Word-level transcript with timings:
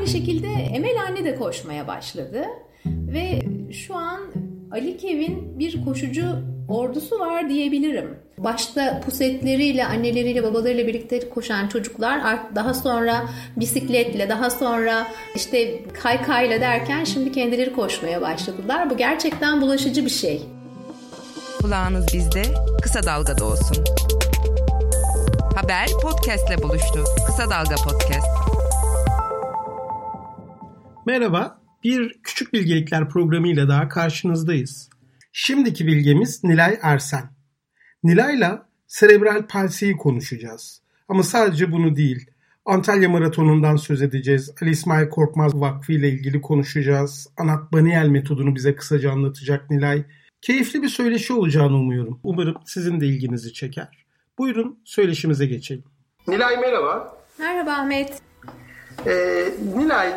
Aynı 0.00 0.08
şekilde 0.08 0.46
Emel 0.46 1.02
anne 1.08 1.24
de 1.24 1.36
koşmaya 1.36 1.86
başladı. 1.86 2.44
Ve 2.86 3.42
şu 3.72 3.94
an 3.96 4.20
Ali 4.72 4.96
Kev'in 4.96 5.58
bir 5.58 5.84
koşucu 5.84 6.24
ordusu 6.68 7.20
var 7.20 7.48
diyebilirim. 7.48 8.18
Başta 8.38 9.00
pusetleriyle, 9.00 9.86
anneleriyle, 9.86 10.42
babalarıyla 10.42 10.86
birlikte 10.86 11.28
koşan 11.28 11.68
çocuklar 11.68 12.38
daha 12.54 12.74
sonra 12.74 13.24
bisikletle, 13.56 14.28
daha 14.28 14.50
sonra 14.50 15.06
işte 15.34 15.84
kaykayla 16.02 16.60
derken 16.60 17.04
şimdi 17.04 17.32
kendileri 17.32 17.72
koşmaya 17.72 18.20
başladılar. 18.20 18.90
Bu 18.90 18.96
gerçekten 18.96 19.60
bulaşıcı 19.60 20.04
bir 20.04 20.10
şey. 20.10 20.42
Kulağınız 21.62 22.06
bizde, 22.14 22.42
kısa 22.82 23.02
dalgada 23.02 23.44
olsun. 23.44 23.84
Haber 25.54 25.88
podcastle 26.02 26.62
buluştu. 26.62 27.04
Kısa 27.26 27.50
Dalga 27.50 27.74
Podcast. 27.74 28.39
Merhaba, 31.10 31.60
bir 31.84 32.18
Küçük 32.22 32.52
Bilgelikler 32.52 33.08
programıyla 33.08 33.68
daha 33.68 33.88
karşınızdayız. 33.88 34.90
Şimdiki 35.32 35.86
bilgemiz 35.86 36.44
Nilay 36.44 36.78
Ersen. 36.82 37.30
Nilay'la 38.04 38.68
serebral 38.86 39.46
palsiyi 39.46 39.96
konuşacağız. 39.96 40.82
Ama 41.08 41.22
sadece 41.22 41.72
bunu 41.72 41.96
değil. 41.96 42.30
Antalya 42.64 43.08
Maratonu'ndan 43.08 43.76
söz 43.76 44.02
edeceğiz. 44.02 44.54
Ali 44.62 44.70
İsmail 44.70 45.08
Korkmaz 45.08 45.60
Vakfı 45.60 45.92
ile 45.92 46.08
ilgili 46.08 46.40
konuşacağız. 46.40 47.28
Anat 47.36 47.72
Baniel 47.72 48.08
metodunu 48.08 48.54
bize 48.54 48.74
kısaca 48.74 49.12
anlatacak 49.12 49.70
Nilay. 49.70 50.04
Keyifli 50.40 50.82
bir 50.82 50.88
söyleşi 50.88 51.32
olacağını 51.32 51.76
umuyorum. 51.76 52.20
Umarım 52.22 52.56
sizin 52.66 53.00
de 53.00 53.06
ilginizi 53.06 53.52
çeker. 53.52 54.06
Buyurun 54.38 54.78
söyleşimize 54.84 55.46
geçelim. 55.46 55.84
Nilay 56.28 56.56
merhaba. 56.56 57.16
Merhaba 57.38 57.72
Ahmet. 57.72 58.22
Ee, 59.06 59.44
Nilay, 59.76 60.12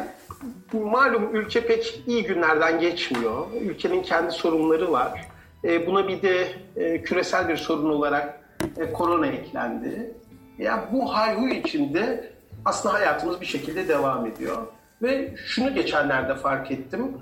malum 0.74 1.36
ülke 1.36 1.68
pek 1.68 2.04
iyi 2.08 2.24
günlerden 2.24 2.80
geçmiyor. 2.80 3.46
Ülkenin 3.62 4.04
kendi 4.04 4.32
sorunları 4.32 4.92
var. 4.92 5.28
Ee, 5.64 5.88
buna 5.88 6.08
bir 6.08 6.22
de 6.22 6.48
e, 6.76 7.02
küresel 7.02 7.48
bir 7.48 7.58
sorun 7.58 7.90
olarak 7.90 8.40
e, 8.78 8.94
korona 8.94 9.28
eklendi. 9.28 10.14
Ya 10.58 10.90
bu 10.94 11.16
hayhu 11.16 11.48
içinde 11.48 12.34
aslında 12.66 12.96
hayatımız 12.96 13.42
bir 13.42 13.46
şekilde 13.46 13.88
devam 13.88 14.26
ediyor. 14.26 14.58
Ve 15.02 15.34
şunu 15.46 15.74
geçenlerde 15.74 16.36
fark 16.36 16.72
ettim. 16.72 17.18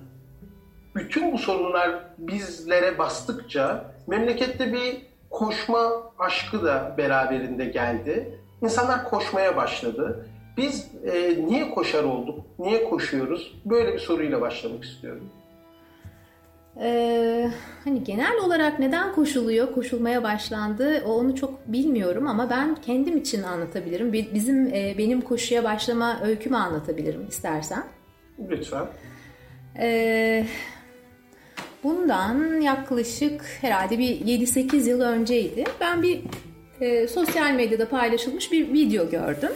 Bütün 0.95 1.31
bu 1.31 1.37
sorunlar 1.37 1.99
bizlere 2.17 2.97
bastıkça 2.97 3.93
memlekette 4.07 4.73
bir 4.73 4.97
koşma 5.29 5.91
aşkı 6.19 6.63
da 6.63 6.95
beraberinde 6.97 7.65
geldi. 7.65 8.39
İnsanlar 8.61 9.03
koşmaya 9.09 9.55
başladı. 9.55 10.27
Biz 10.61 10.87
e, 11.05 11.45
niye 11.45 11.69
koşar 11.69 12.03
olduk? 12.03 12.39
Niye 12.59 12.83
koşuyoruz? 12.83 13.61
Böyle 13.65 13.93
bir 13.93 13.99
soruyla 13.99 14.41
başlamak 14.41 14.83
istiyorum. 14.83 15.29
Ee, 16.81 17.51
hani 17.83 18.03
genel 18.03 18.37
olarak 18.45 18.79
neden 18.79 19.13
koşuluyor, 19.13 19.73
koşulmaya 19.73 20.23
başlandı 20.23 21.03
onu 21.05 21.35
çok 21.35 21.67
bilmiyorum 21.67 22.27
ama 22.27 22.49
ben 22.49 22.75
kendim 22.75 23.17
için 23.17 23.43
anlatabilirim. 23.43 24.13
Bizim 24.13 24.67
e, 24.67 24.95
benim 24.97 25.21
koşuya 25.21 25.63
başlama 25.63 26.21
öykümü 26.23 26.57
anlatabilirim 26.57 27.27
istersen. 27.29 27.83
Lütfen. 28.49 28.85
Ee, 29.79 30.45
bundan 31.83 32.61
yaklaşık 32.61 33.41
herhalde 33.61 33.99
bir 33.99 34.09
7-8 34.09 34.89
yıl 34.89 35.01
önceydi. 35.01 35.63
Ben 35.81 36.03
bir 36.03 36.21
e, 36.81 37.07
sosyal 37.07 37.51
medyada 37.51 37.89
paylaşılmış 37.89 38.51
bir 38.51 38.73
video 38.73 39.09
gördüm. 39.09 39.51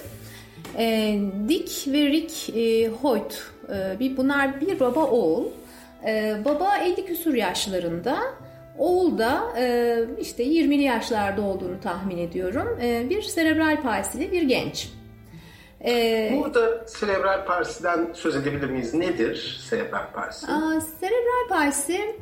E, 0.78 1.20
Dick 1.50 1.88
ve 1.94 2.08
Rick 2.08 2.50
e, 2.50 2.88
Hoyt, 2.88 3.44
e, 3.70 4.00
bir, 4.00 4.18
bunlar 4.18 4.62
bir 4.62 4.80
baba 4.80 5.04
oğul. 5.06 5.46
E, 6.08 6.36
baba 6.46 6.78
50 6.78 7.06
küsur 7.06 7.34
yaşlarında, 7.34 8.20
oğul 8.78 9.18
da 9.18 9.44
e, 9.58 9.98
işte 10.22 10.44
20'li 10.44 10.84
yaşlarda 10.84 11.42
olduğunu 11.42 11.80
tahmin 11.82 12.18
ediyorum. 12.18 12.80
E, 12.82 13.10
bir 13.10 13.22
serebral 13.22 13.82
palsili 13.82 14.32
bir 14.32 14.42
genç. 14.42 14.90
Ee, 15.86 16.40
Burada 16.44 16.88
serebral 16.88 17.46
palsiden 17.46 18.14
söz 18.14 18.36
edebilir 18.36 18.70
miyiz? 18.70 18.94
Nedir 18.94 19.66
serebral 19.70 20.12
palsi? 20.14 20.48
Aa, 20.48 20.82
serebral 20.82 21.50
palsi 21.50 22.16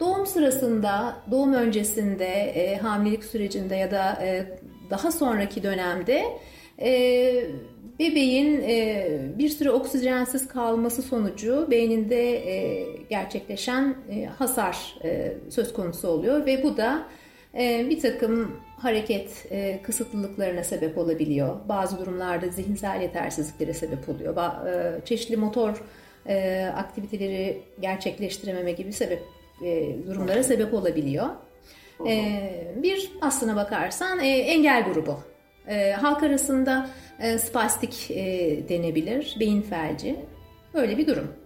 doğum 0.00 0.26
sırasında, 0.26 1.16
doğum 1.30 1.52
öncesinde, 1.52 2.26
e, 2.26 2.76
hamilelik 2.76 3.24
sürecinde 3.24 3.76
ya 3.76 3.90
da 3.90 4.18
e, 4.22 4.58
daha 4.90 5.12
sonraki 5.12 5.62
dönemde 5.62 6.24
e, 6.78 6.90
bebeğin 8.00 8.60
e, 8.60 9.06
bir 9.38 9.48
süre 9.48 9.70
oksijensiz 9.70 10.48
kalması 10.48 11.02
sonucu 11.02 11.66
beyninde 11.70 12.32
e, 12.32 12.86
gerçekleşen 13.10 13.96
e, 14.10 14.24
hasar 14.24 14.94
e, 15.04 15.32
söz 15.50 15.72
konusu 15.72 16.08
oluyor 16.08 16.46
ve 16.46 16.62
bu 16.62 16.76
da 16.76 17.06
e, 17.58 17.86
bir 17.90 18.00
takım 18.00 18.56
hareket 18.76 19.46
e, 19.50 19.82
kısıtlılıklarına 19.82 20.64
sebep 20.64 20.98
olabiliyor. 20.98 21.56
Bazı 21.68 21.98
durumlarda 21.98 22.48
zihinsel 22.48 23.02
yetersizliklere 23.02 23.74
sebep 23.74 24.08
oluyor. 24.08 24.36
Ba, 24.36 24.64
e, 24.68 25.04
çeşitli 25.04 25.36
motor 25.36 25.82
e, 26.26 26.64
aktiviteleri 26.76 27.62
gerçekleştirememe 27.80 28.72
gibi 28.72 28.92
sebep 28.92 29.22
e, 29.64 29.96
durumlara 30.06 30.42
sebep 30.42 30.74
olabiliyor. 30.74 31.26
E, 32.06 32.40
bir 32.76 33.10
aslına 33.20 33.56
bakarsan 33.56 34.20
e, 34.20 34.28
engel 34.28 34.84
grubu. 34.84 35.20
E, 35.68 35.92
halk 35.92 36.22
arasında 36.22 36.90
e, 37.20 37.38
spastik 37.38 38.10
e, 38.10 38.58
denebilir, 38.68 39.36
beyin 39.40 39.62
felci. 39.62 40.16
Böyle 40.74 40.98
bir 40.98 41.06
durum. 41.06 41.40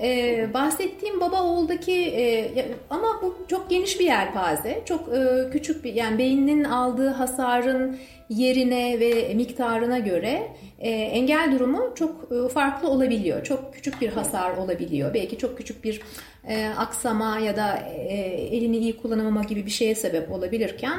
Ee, 0.00 0.48
bahsettiğim 0.54 1.20
baba 1.20 1.42
oğuldaki 1.42 1.92
e, 1.92 2.52
ama 2.90 3.20
bu 3.22 3.36
çok 3.48 3.70
geniş 3.70 4.00
bir 4.00 4.04
yelpaze. 4.04 4.82
Çok 4.84 5.08
e, 5.08 5.50
küçük 5.52 5.84
bir 5.84 5.94
yani 5.94 6.18
beyninin 6.18 6.64
aldığı 6.64 7.08
hasarın 7.08 7.98
yerine 8.28 9.00
ve 9.00 9.34
miktarına 9.34 9.98
göre 9.98 10.42
e, 10.78 10.90
engel 10.90 11.52
durumu 11.52 11.92
çok 11.94 12.28
e, 12.32 12.48
farklı 12.48 12.88
olabiliyor. 12.88 13.44
Çok 13.44 13.74
küçük 13.74 14.00
bir 14.00 14.08
hasar 14.08 14.56
olabiliyor. 14.56 15.14
Belki 15.14 15.38
çok 15.38 15.58
küçük 15.58 15.84
bir 15.84 16.00
e, 16.48 16.68
aksama 16.68 17.38
ya 17.38 17.56
da 17.56 17.76
e, 17.76 18.14
elini 18.56 18.76
iyi 18.76 18.96
kullanamama 18.96 19.42
gibi 19.42 19.66
bir 19.66 19.70
şeye 19.70 19.94
sebep 19.94 20.32
olabilirken 20.32 20.98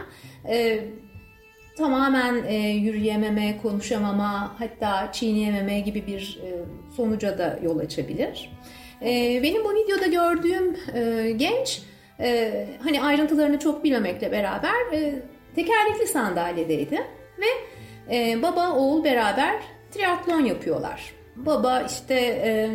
e, 0.50 0.80
tamamen 1.78 2.44
e, 2.48 2.56
yürüyememe, 2.70 3.58
konuşamama, 3.62 4.56
hatta 4.60 5.12
çiğneyememe 5.12 5.80
gibi 5.80 6.08
bir 6.08 6.40
e, 6.44 6.50
sonuca 6.96 7.38
da 7.38 7.60
yol 7.64 7.80
açabilir. 7.80 8.52
E, 9.02 9.40
benim 9.44 9.64
bu 9.64 9.74
videoda 9.76 10.08
gördüğüm 10.08 10.78
e, 10.94 11.32
genç, 11.32 11.82
e, 12.20 12.68
hani 12.84 13.02
ayrıntılarını 13.02 13.60
çok 13.60 13.84
bilmemekle 13.84 14.32
beraber 14.32 14.94
e, 14.94 15.22
tekerlekli 15.56 16.08
sandalyedeydi 16.08 17.02
ve 17.40 17.46
e, 18.16 18.42
baba 18.42 18.72
oğul 18.72 19.04
beraber 19.04 19.56
triatlon 19.92 20.46
yapıyorlar. 20.46 21.14
Baba 21.36 21.82
işte 21.82 22.16
e, 22.16 22.70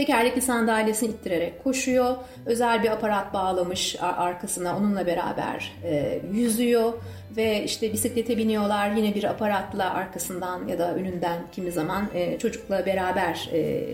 tekerlekli 0.00 0.40
sandalyesini 0.40 1.10
ittirerek 1.10 1.64
koşuyor. 1.64 2.16
Özel 2.46 2.82
bir 2.82 2.90
aparat 2.90 3.34
bağlamış 3.34 3.96
arkasına 4.00 4.76
onunla 4.76 5.06
beraber 5.06 5.72
e, 5.84 6.20
yüzüyor 6.32 6.92
ve 7.36 7.64
işte 7.64 7.92
bisiklete 7.92 8.38
biniyorlar 8.38 8.90
yine 8.90 9.14
bir 9.14 9.24
aparatla 9.24 9.94
arkasından 9.94 10.68
ya 10.68 10.78
da 10.78 10.94
önünden 10.94 11.38
kimi 11.52 11.72
zaman 11.72 12.08
e, 12.14 12.38
çocukla 12.38 12.86
beraber 12.86 13.50
e, 13.52 13.84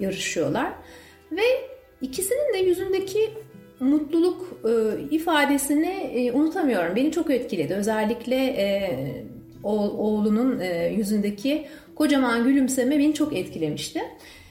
yarışıyorlar. 0.00 0.72
Ve 1.32 1.42
ikisinin 2.00 2.54
de 2.54 2.58
yüzündeki 2.58 3.30
mutluluk 3.80 4.60
e, 4.64 5.00
ifadesini 5.14 5.90
e, 6.14 6.32
unutamıyorum. 6.32 6.96
Beni 6.96 7.12
çok 7.12 7.30
etkiledi. 7.30 7.74
Özellikle 7.74 8.36
e, 8.36 8.90
oğlunun 9.62 10.60
e, 10.60 10.88
yüzündeki 10.88 11.66
kocaman 11.94 12.44
gülümseme 12.44 12.98
beni 12.98 13.14
çok 13.14 13.36
etkilemişti. 13.36 14.00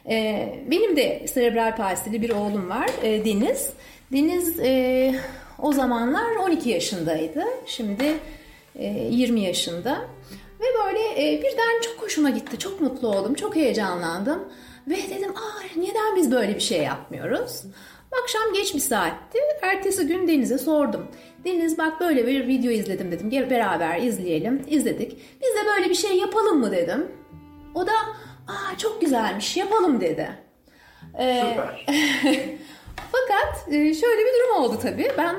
E, 0.10 0.50
benim 0.72 0.98
de 0.98 1.26
serebral 1.28 1.76
palsili 1.76 2.22
bir 2.22 2.30
oğlum 2.30 2.70
var, 2.70 2.90
e, 3.04 3.26
Deniz. 3.26 3.70
Deniz 4.12 4.60
e, 4.60 5.16
o 5.60 5.72
zamanlar 5.72 6.36
12 6.36 6.70
yaşındaydı. 6.70 7.44
Şimdi 7.66 8.18
e, 8.76 8.86
20 9.12 9.42
yaşında. 9.42 10.08
Ve 10.60 10.66
böyle 10.86 11.00
e, 11.00 11.42
birden 11.42 11.82
çok 11.82 12.04
hoşuma 12.04 12.30
gitti. 12.30 12.60
Çok 12.60 12.82
mutlu 12.82 13.08
oldum. 13.08 13.34
Çok 13.34 13.56
heyecanlandım. 13.56 14.44
Ve 14.88 14.96
dedim 14.96 15.32
aa 15.32 15.80
neden 15.80 16.16
biz 16.16 16.32
böyle 16.32 16.56
bir 16.56 16.60
şey 16.60 16.82
yapmıyoruz? 16.84 17.64
Akşam 18.24 18.54
geç 18.54 18.76
bir 18.76 18.80
saatti. 18.80 19.38
Ertesi 19.62 20.08
gün 20.08 20.28
Deniz'e 20.28 20.58
sordum. 20.58 21.08
Deniz 21.46 21.78
bak 21.78 22.00
böyle 22.00 22.28
bir 22.28 22.48
video 22.48 22.72
izledim 22.72 23.12
dedim. 23.12 23.30
Gel 23.30 23.50
beraber 23.50 24.02
izleyelim. 24.02 24.62
İzledik. 24.68 25.18
Biz 25.42 25.50
de 25.50 25.68
böyle 25.76 25.90
bir 25.90 25.96
şey 25.96 26.18
yapalım 26.18 26.60
mı 26.60 26.72
dedim. 26.72 27.12
O 27.76 27.88
da 27.88 27.94
aa 28.48 28.78
çok 28.78 29.02
güzelmiş 29.02 29.58
yapalım 29.58 30.02
dedi. 30.02 30.30
Ee, 31.20 31.44
Süper. 31.50 31.86
Fakat 33.12 33.68
e, 33.68 33.94
şöyle 33.94 34.22
bir 34.22 34.34
durum 34.34 34.64
oldu 34.64 34.80
tabii. 34.82 35.12
Ben 35.18 35.36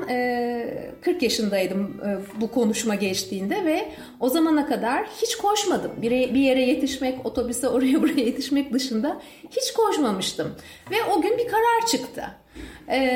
40 1.01 1.23
yaşındaydım 1.23 2.01
bu 2.41 2.51
konuşma 2.51 2.95
geçtiğinde 2.95 3.65
ve 3.65 3.91
o 4.19 4.29
zamana 4.29 4.67
kadar 4.67 5.05
hiç 5.21 5.35
koşmadım. 5.35 5.91
Bir 6.01 6.39
yere 6.39 6.61
yetişmek, 6.61 7.25
otobüse 7.25 7.67
oraya 7.69 8.01
buraya 8.01 8.21
yetişmek 8.21 8.73
dışında 8.73 9.21
hiç 9.49 9.73
koşmamıştım. 9.73 10.55
Ve 10.91 10.95
o 11.03 11.21
gün 11.21 11.37
bir 11.37 11.47
karar 11.47 11.85
çıktı. 11.87 12.23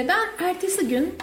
Ben 0.07 0.45
ertesi 0.49 0.87
gün 0.87 1.15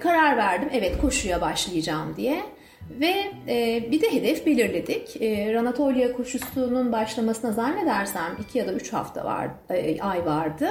karar 0.00 0.36
verdim. 0.36 0.68
Evet 0.72 1.00
koşuya 1.00 1.40
başlayacağım 1.40 2.16
diye. 2.16 2.42
Ve 2.90 3.32
e, 3.48 3.84
bir 3.90 4.00
de 4.00 4.12
hedef 4.12 4.46
belirledik. 4.46 5.22
E, 5.22 5.52
Ranatolya 5.52 6.12
koşusunun 6.12 6.92
başlamasına 6.92 7.52
zannedersem 7.52 8.36
2 8.48 8.58
ya 8.58 8.66
da 8.66 8.72
3 8.72 8.92
hafta 8.92 9.24
var, 9.24 9.48
e, 9.70 10.00
ay 10.00 10.26
vardı. 10.26 10.68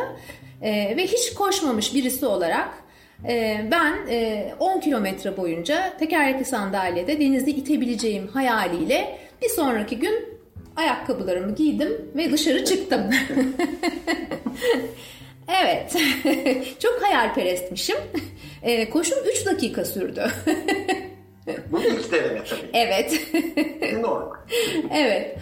E, 0.61 0.97
ve 0.97 1.07
hiç 1.07 1.33
koşmamış 1.33 1.95
birisi 1.95 2.25
olarak 2.25 2.69
e, 3.27 3.65
ben 3.71 3.93
e, 4.09 4.51
10 4.59 4.79
kilometre 4.79 5.37
boyunca 5.37 5.97
tekerlekli 5.97 6.45
sandalyede 6.45 7.19
denizi 7.19 7.51
itebileceğim 7.51 8.27
hayaliyle 8.27 9.17
bir 9.41 9.49
sonraki 9.49 9.99
gün 9.99 10.25
ayakkabılarımı 10.75 11.55
giydim 11.55 12.11
ve 12.15 12.31
dışarı 12.31 12.65
çıktım. 12.65 13.01
evet, 15.61 15.95
çok 16.79 17.03
hayalperestmişim. 17.03 17.97
E, 18.63 18.89
koşum 18.89 19.17
3 19.31 19.45
dakika 19.45 19.85
sürdü. 19.85 20.31
Bu 21.71 21.81
ilk 21.83 22.11
deneme 22.11 22.43
tabii. 22.43 22.69
Evet. 22.73 23.21
Normal. 24.01 24.35
evet. 24.93 25.37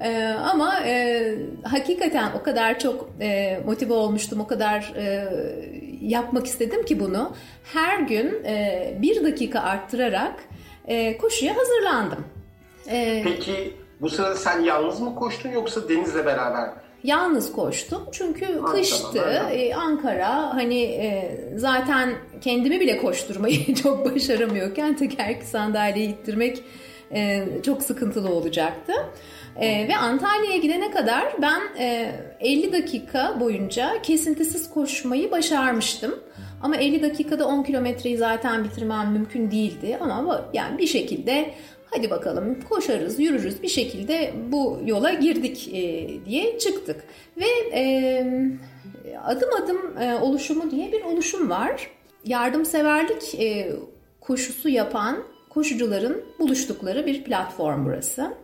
Ee, 0.00 0.26
ama 0.52 0.80
e, 0.86 1.34
hakikaten 1.64 2.32
o 2.40 2.42
kadar 2.42 2.78
çok 2.78 3.08
e, 3.20 3.60
motive 3.66 3.92
olmuştum, 3.92 4.40
o 4.40 4.46
kadar 4.46 4.92
e, 4.96 5.28
yapmak 6.00 6.46
istedim 6.46 6.84
ki 6.84 7.00
bunu. 7.00 7.32
Her 7.74 7.98
gün 8.00 8.44
e, 8.44 8.94
bir 9.02 9.24
dakika 9.24 9.60
arttırarak 9.60 10.34
e, 10.88 11.16
koşuya 11.18 11.54
hazırlandım. 11.56 12.24
E, 12.90 13.22
Peki 13.24 13.74
bu 14.00 14.10
sırada 14.10 14.34
sen 14.34 14.60
yalnız 14.60 15.00
mı 15.00 15.14
koştun 15.14 15.50
yoksa 15.50 15.88
Deniz'le 15.88 16.24
beraber 16.26 16.70
Yalnız 17.04 17.52
koştum 17.52 18.02
çünkü 18.12 18.58
ha, 18.58 18.72
kıştı. 18.72 19.06
Tamam, 19.14 19.52
ee, 19.52 19.74
Ankara 19.74 20.54
hani 20.54 20.82
e, 20.82 21.38
zaten 21.56 22.14
kendimi 22.40 22.80
bile 22.80 22.98
koşturmayı 22.98 23.74
çok 23.82 24.14
başaramıyorken 24.14 24.96
tekerlekli 24.96 25.46
sandalyeyi 25.46 26.08
ittirmek 26.08 26.64
e, 27.14 27.48
çok 27.62 27.82
sıkıntılı 27.82 28.28
olacaktı. 28.34 28.92
E, 29.56 29.88
ve 29.88 29.96
Antalya'ya 29.96 30.56
gidene 30.56 30.90
kadar 30.90 31.24
ben 31.42 31.60
e, 31.78 32.12
50 32.40 32.72
dakika 32.72 33.40
boyunca 33.40 34.02
kesintisiz 34.02 34.70
koşmayı 34.70 35.30
başarmıştım. 35.30 36.14
Ama 36.62 36.76
50 36.76 37.02
dakikada 37.02 37.46
10 37.46 37.62
kilometreyi 37.62 38.16
zaten 38.16 38.64
bitirmem 38.64 39.12
mümkün 39.12 39.50
değildi. 39.50 39.98
Ama 40.00 40.44
yani 40.52 40.78
bir 40.78 40.86
şekilde 40.86 41.54
hadi 41.94 42.10
bakalım 42.10 42.60
koşarız, 42.68 43.20
yürürüz 43.20 43.62
bir 43.62 43.68
şekilde 43.68 44.34
bu 44.48 44.80
yola 44.86 45.12
girdik 45.12 45.68
e, 45.72 46.08
diye 46.24 46.58
çıktık. 46.58 47.04
Ve 47.36 47.48
e, 47.74 48.24
adım 49.24 49.48
adım 49.62 49.98
e, 49.98 50.14
oluşumu 50.14 50.70
diye 50.70 50.92
bir 50.92 51.02
oluşum 51.04 51.50
var. 51.50 51.90
Yardımseverlik 52.24 53.34
e, 53.40 53.72
koşusu 54.20 54.68
yapan 54.68 55.24
koşucuların 55.50 56.24
buluştukları 56.38 57.06
bir 57.06 57.24
platform 57.24 57.86
burası. 57.86 58.34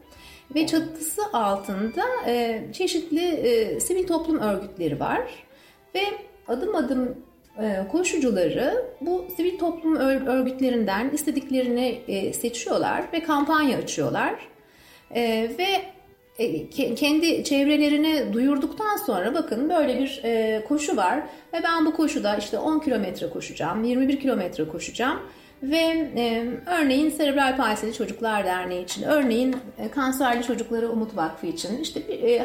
Ve 0.55 0.67
çatısı 0.67 1.23
altında 1.33 2.05
e, 2.27 2.65
çeşitli 2.73 3.25
e, 3.25 3.81
sivil 3.81 4.07
toplum 4.07 4.39
örgütleri 4.39 5.01
var. 5.01 5.45
Ve 5.95 6.01
adım 6.49 6.75
adım 6.75 7.17
koşucuları 7.93 8.85
bu 9.01 9.27
sivil 9.37 9.59
toplum 9.59 9.97
örgütlerinden 10.27 11.11
istediklerini 11.11 12.01
e, 12.09 12.33
seçiyorlar 12.33 13.05
ve 13.13 13.23
kampanya 13.23 13.79
açıyorlar. 13.79 14.35
E, 15.15 15.51
ve 15.59 15.67
kendi 16.97 17.45
çevrelerine 17.45 18.33
duyurduktan 18.33 18.97
sonra 18.97 19.35
bakın 19.35 19.71
böyle 19.71 19.99
bir 19.99 20.23
koşu 20.69 20.97
var 20.97 21.19
ve 21.53 21.63
ben 21.63 21.87
bu 21.87 21.97
koşuda 21.97 22.37
işte 22.37 22.59
10 22.59 22.79
kilometre 22.79 23.31
koşacağım, 23.31 23.85
21 23.85 24.21
kilometre 24.21 24.69
koşacağım 24.69 25.21
ve 25.63 26.07
örneğin 26.67 27.11
Serebral 27.11 27.57
Palsili 27.57 27.95
Çocuklar 27.95 28.45
Derneği 28.45 28.85
için, 28.85 29.03
örneğin 29.03 29.57
Kanserli 29.95 30.43
Çocukları 30.43 30.91
Umut 30.91 31.17
Vakfı 31.17 31.47
için 31.47 31.79
işte 31.79 32.01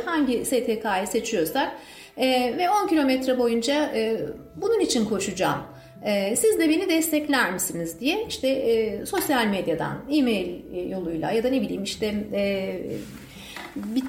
hangi 0.05 0.45
STK'yı 0.45 1.07
seçiyorsak 1.07 1.71
e, 2.17 2.57
ve 2.57 2.69
10 2.69 2.87
kilometre 2.87 3.37
boyunca 3.37 3.91
e, 3.95 4.19
bunun 4.55 4.79
için 4.79 5.05
koşacağım. 5.05 5.59
E, 6.05 6.35
siz 6.35 6.59
de 6.59 6.69
beni 6.69 6.89
destekler 6.89 7.53
misiniz 7.53 7.99
diye 7.99 8.25
işte 8.27 8.47
e, 8.47 9.05
sosyal 9.05 9.47
medyadan, 9.47 9.97
e-mail 10.11 10.61
yoluyla 10.91 11.31
ya 11.31 11.43
da 11.43 11.49
ne 11.49 11.61
bileyim 11.61 11.83
işte 11.83 12.15
e, 12.33 12.79
bir 13.75 14.03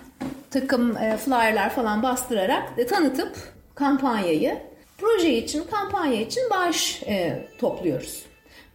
takım 0.51 0.97
e, 0.97 1.17
flyerlar 1.17 1.71
falan 1.71 2.03
bastırarak 2.03 2.73
e, 2.79 2.87
tanıtıp 2.87 3.37
kampanyayı 3.75 4.59
proje 4.99 5.33
için, 5.33 5.65
kampanya 5.71 6.21
için 6.21 6.43
bağış 6.51 7.03
e, 7.03 7.47
topluyoruz. 7.59 8.23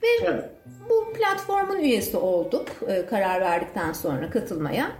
Ve 0.03 0.07
evet. 0.23 0.43
bu 0.89 1.13
platformun 1.13 1.79
üyesi 1.79 2.17
olduk 2.17 2.67
e, 2.87 3.05
karar 3.05 3.41
verdikten 3.41 3.93
sonra 3.93 4.29
katılmaya. 4.29 4.91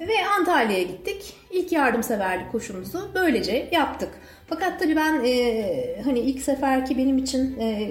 Ve 0.00 0.26
Antalya'ya 0.38 0.82
gittik. 0.82 1.34
İlk 1.50 1.72
yardımseverlik 1.72 2.52
koşumuzu 2.52 3.10
böylece 3.14 3.68
yaptık. 3.72 4.08
Fakat 4.46 4.80
tabii 4.80 4.96
ben 4.96 5.24
e, 5.24 6.02
hani 6.04 6.18
ilk 6.18 6.42
seferki 6.42 6.98
benim 6.98 7.18
için 7.18 7.60
e, 7.60 7.90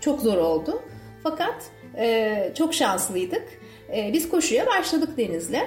çok 0.00 0.20
zor 0.20 0.36
oldu. 0.36 0.82
Fakat 1.22 1.54
e, 1.98 2.52
çok 2.58 2.74
şanslıydık. 2.74 3.42
E, 3.96 4.12
biz 4.12 4.28
koşuya 4.28 4.66
başladık 4.66 5.18
Deniz'le. 5.18 5.60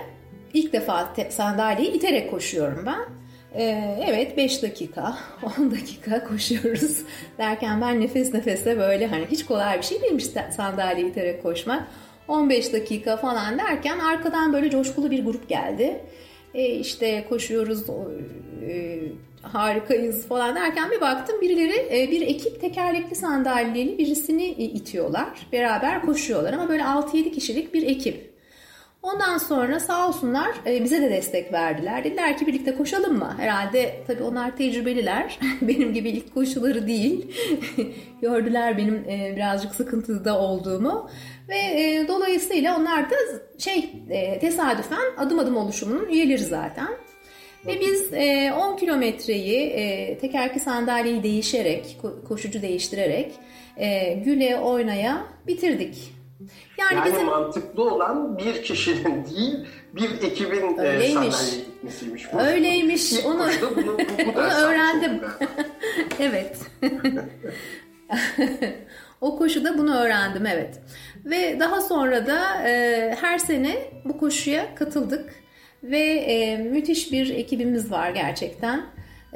İlk 0.53 0.73
defa 0.73 1.13
te- 1.13 1.31
sandalyeyi 1.31 1.91
iterek 1.91 2.31
koşuyorum 2.31 2.85
ben. 2.85 3.05
E, 3.61 3.63
evet 4.07 4.37
5 4.37 4.63
dakika, 4.63 5.17
10 5.59 5.71
dakika 5.71 6.23
koşuyoruz 6.23 7.01
derken 7.37 7.81
ben 7.81 8.01
nefes 8.01 8.33
nefese 8.33 8.77
böyle 8.79 9.07
hani 9.07 9.25
hiç 9.31 9.45
kolay 9.45 9.77
bir 9.77 9.83
şey 9.83 10.01
değilmiş 10.01 10.25
sandalyeyi 10.55 11.11
iterek 11.11 11.43
koşmak. 11.43 11.87
15 12.27 12.73
dakika 12.73 13.17
falan 13.17 13.59
derken 13.59 13.99
arkadan 13.99 14.53
böyle 14.53 14.69
coşkulu 14.69 15.11
bir 15.11 15.25
grup 15.25 15.49
geldi. 15.49 16.01
E 16.53 16.65
işte 16.65 17.25
koşuyoruz, 17.29 17.83
e, 18.69 18.99
harikayız 19.41 20.27
falan 20.27 20.55
derken 20.55 20.91
bir 20.91 21.01
baktım 21.01 21.41
birileri 21.41 21.87
e, 21.91 22.11
bir 22.11 22.21
ekip 22.21 22.61
tekerlekli 22.61 23.15
sandalyeli 23.15 23.97
birisini 23.97 24.45
itiyorlar. 24.47 25.27
Beraber 25.51 26.01
koşuyorlar 26.01 26.53
ama 26.53 26.69
böyle 26.69 26.83
6-7 26.83 27.31
kişilik 27.31 27.73
bir 27.73 27.87
ekip. 27.87 28.36
Ondan 29.13 29.37
sonra 29.37 29.79
sağ 29.79 30.07
olsunlar 30.07 30.49
e, 30.65 30.83
bize 30.83 31.01
de 31.01 31.09
destek 31.09 31.53
verdiler. 31.53 32.03
Dediler 32.03 32.37
ki 32.37 32.47
birlikte 32.47 32.75
koşalım 32.75 33.17
mı? 33.17 33.35
Herhalde 33.37 33.95
tabii 34.07 34.23
onlar 34.23 34.57
tecrübeliler. 34.57 35.39
benim 35.61 35.93
gibi 35.93 36.09
ilk 36.09 36.33
koşuları 36.33 36.87
değil. 36.87 37.35
Gördüler 38.21 38.77
benim 38.77 38.95
e, 38.95 39.33
birazcık 39.35 39.75
sıkıntıda 39.75 40.39
olduğumu. 40.39 41.09
Ve 41.49 41.57
e, 41.57 42.07
dolayısıyla 42.07 42.77
onlar 42.77 43.09
da 43.09 43.15
şey 43.57 43.91
tesadüfen 44.41 45.17
adım 45.17 45.39
adım 45.39 45.57
oluşumunun 45.57 46.09
üyeleri 46.09 46.43
zaten. 46.43 46.89
Ve 47.65 47.79
biz 47.79 48.13
e, 48.13 48.53
10 48.53 48.77
kilometreyi 48.77 50.17
tekerki 50.21 50.59
sandalyeyi 50.59 51.23
değişerek, 51.23 51.97
koşucu 52.27 52.61
değiştirerek 52.61 53.31
güle 54.25 54.59
oynaya 54.59 55.23
bitirdik. 55.47 56.16
Yani, 56.77 56.95
yani 56.95 57.05
bizim... 57.05 57.25
mantıklı 57.25 57.93
olan 57.93 58.37
bir 58.37 58.63
kişinin 58.63 59.25
değil 59.35 59.67
bir 59.95 60.21
ekibin 60.21 60.77
e, 60.77 60.81
Öyleymiş. 60.81 61.13
sandalyeye 61.13 61.63
gitmesiymiş. 61.65 62.33
Bu. 62.33 62.39
Öyleymiş. 62.39 63.11
İlk 63.13 63.25
onu, 63.25 63.47
bunu, 63.75 63.97
bu, 63.97 63.97
bu 64.35 64.39
onu 64.39 64.53
öğrendim. 64.53 65.21
evet. 66.19 66.57
o 69.21 69.37
koşuda 69.37 69.77
bunu 69.77 69.97
öğrendim 69.97 70.45
evet. 70.45 70.81
Ve 71.25 71.59
daha 71.59 71.81
sonra 71.81 72.27
da 72.27 72.67
e, 72.67 73.15
her 73.21 73.37
sene 73.37 73.77
bu 74.05 74.17
koşuya 74.17 74.75
katıldık 74.75 75.35
ve 75.83 75.99
e, 75.99 76.57
müthiş 76.57 77.11
bir 77.11 77.29
ekibimiz 77.29 77.91
var 77.91 78.09
gerçekten. 78.09 78.85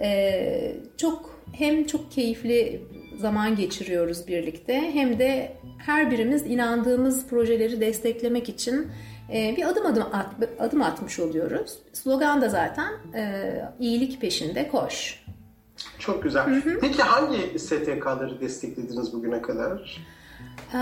E, 0.01 0.75
çok 0.98 1.41
hem 1.53 1.86
çok 1.86 2.12
keyifli 2.12 2.81
zaman 3.17 3.55
geçiriyoruz 3.55 4.27
birlikte 4.27 4.93
hem 4.93 5.19
de 5.19 5.57
her 5.77 6.11
birimiz 6.11 6.45
inandığımız 6.45 7.27
projeleri 7.27 7.81
desteklemek 7.81 8.49
için 8.49 8.91
e, 9.33 9.53
bir 9.57 9.69
adım 9.69 9.85
adım 9.85 10.03
at, 10.13 10.27
adım 10.59 10.81
atmış 10.81 11.19
oluyoruz. 11.19 11.79
Slogan 11.93 12.41
da 12.41 12.49
zaten 12.49 12.91
e, 13.15 13.53
iyilik 13.79 14.21
peşinde 14.21 14.67
koş. 14.67 15.23
Çok 15.99 16.23
güzel. 16.23 16.45
Hı 16.45 16.69
hı. 16.69 16.79
Peki 16.81 17.01
hangi 17.01 17.59
STK'ları 17.59 18.41
desteklediniz 18.41 19.13
bugüne 19.13 19.41
kadar? 19.41 19.97
Ee, 20.73 20.77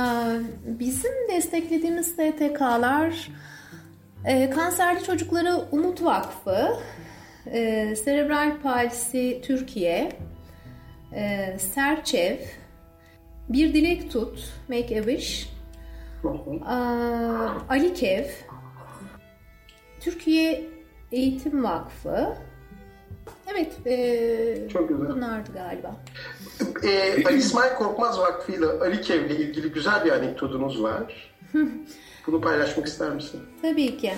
bizim 0.65 1.11
desteklediğimiz 1.31 2.07
STK'lar 2.07 3.29
e, 4.25 4.49
Kanserli 4.49 5.03
Çocuklara 5.03 5.57
Umut 5.71 6.03
Vakfı, 6.03 6.67
Serebral 7.95 8.61
Palsi 8.63 9.41
Türkiye, 9.43 10.11
e, 11.15 11.55
Serçev, 11.59 12.37
Bir 13.49 13.73
Dilek 13.73 14.11
Tut, 14.11 14.53
Make 14.67 14.99
a 14.99 15.03
Wish, 15.03 15.49
Alikev, 17.69 18.25
Türkiye 19.99 20.63
Eğitim 21.11 21.63
Vakfı, 21.63 22.35
Evet, 23.53 23.87
e, 23.87 24.69
Çok 24.73 24.89
güzel. 24.89 25.09
bunlardı 25.09 25.49
galiba. 25.53 25.95
E, 26.83 27.25
Ali 27.25 27.37
İsmail 27.37 27.75
Korkmaz 27.75 28.19
Vakfı 28.19 28.51
ile 28.51 28.65
Ali 28.65 29.01
Kev 29.01 29.25
ile 29.25 29.35
ilgili 29.35 29.71
güzel 29.71 30.05
bir 30.05 30.11
anekdotunuz 30.11 30.83
var. 30.83 31.31
Bunu 32.27 32.41
paylaşmak 32.41 32.87
ister 32.87 33.11
misin? 33.11 33.41
Tabii 33.61 33.97
ki. 33.97 34.13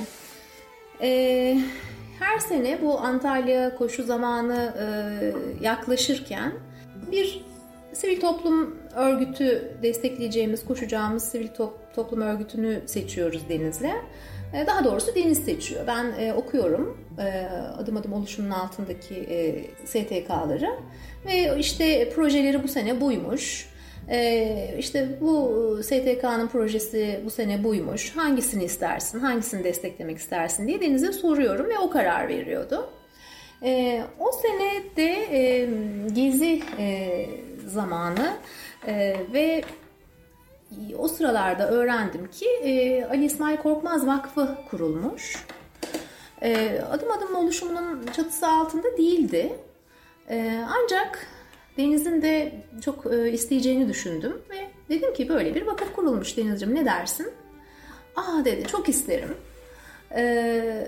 E, 1.02 1.62
her 2.20 2.40
sene 2.40 2.82
bu 2.82 3.00
Antalya 3.00 3.76
koşu 3.76 4.04
zamanı 4.04 4.74
e, 4.80 4.86
yaklaşırken 5.66 6.52
bir 7.12 7.42
sivil 7.94 8.22
toplum 8.22 8.78
örgütü 8.96 9.72
destekleyeceğimiz, 9.84 10.66
koşacağımız 10.66 11.24
sivil 11.24 11.48
top, 11.48 11.74
toplum 11.96 12.22
örgütünü 12.22 12.82
seçiyoruz 12.86 13.50
Deniz'le. 13.50 13.92
E, 14.54 14.68
daha 14.68 14.84
doğrusu 14.84 15.16
Deniz 15.16 15.38
seçiyor. 15.38 15.88
Ben 15.88 16.14
e, 16.20 16.34
okuyorum 16.34 16.98
e, 17.20 17.48
adım 17.78 17.98
adım 17.98 18.14
oluşumun 18.14 18.50
altındaki 18.50 19.16
e, 19.16 19.64
STK'ları 19.86 20.70
ve 21.26 21.60
işte 21.60 22.10
projeleri 22.10 22.64
bu 22.64 22.68
sene 22.68 23.02
buymuş. 23.02 23.72
E, 24.10 24.76
işte 24.80 25.18
bu 25.22 25.80
STK'nın 25.84 26.48
projesi 26.48 27.20
bu 27.26 27.30
sene 27.30 27.64
buymuş. 27.64 28.16
Hangisini 28.16 28.64
istersin, 28.64 29.20
hangisini 29.20 29.64
desteklemek 29.64 30.18
istersin 30.18 30.68
diye 30.68 30.82
Deniz'e 30.82 31.12
soruyorum 31.12 31.70
ve 31.70 31.80
o 31.80 31.90
karar 31.90 32.28
veriyordu. 32.28 32.90
E, 33.64 34.04
o 34.20 34.32
sene 34.32 34.84
de 34.96 35.28
e, 35.32 35.70
gezi 36.14 36.64
e, 36.80 37.26
zamanı 37.68 38.34
e, 38.88 39.16
ve 39.34 39.64
o 40.98 41.08
sıralarda 41.08 41.70
öğrendim 41.70 42.28
ki 42.32 42.46
e, 42.64 43.06
Ali 43.06 43.26
İsmail 43.26 43.58
Korkmaz 43.58 44.08
Vakfı 44.08 44.58
kurulmuş. 44.70 45.46
E, 46.42 46.82
adım 46.92 47.12
adım 47.12 47.36
oluşumunun 47.36 48.06
çatısı 48.16 48.48
altında 48.48 48.98
değildi. 48.98 49.54
E, 50.30 50.66
ancak 50.68 51.28
Deniz'in 51.78 52.22
de 52.22 52.52
çok 52.86 53.14
e, 53.14 53.32
isteyeceğini 53.32 53.90
düşündüm 53.90 54.42
ve 54.50 54.68
dedim 54.90 55.14
ki 55.14 55.30
böyle 55.30 55.56
bir 55.56 55.68
vakıf 55.68 55.94
kurulmuş 55.94 56.38
Deniz'ciğim 56.38 56.76
ne 56.76 56.86
dersin? 56.86 57.34
Aa 58.16 58.46
dedi 58.46 58.68
çok 58.68 58.90
isterim. 58.90 59.38
E, 60.16 60.81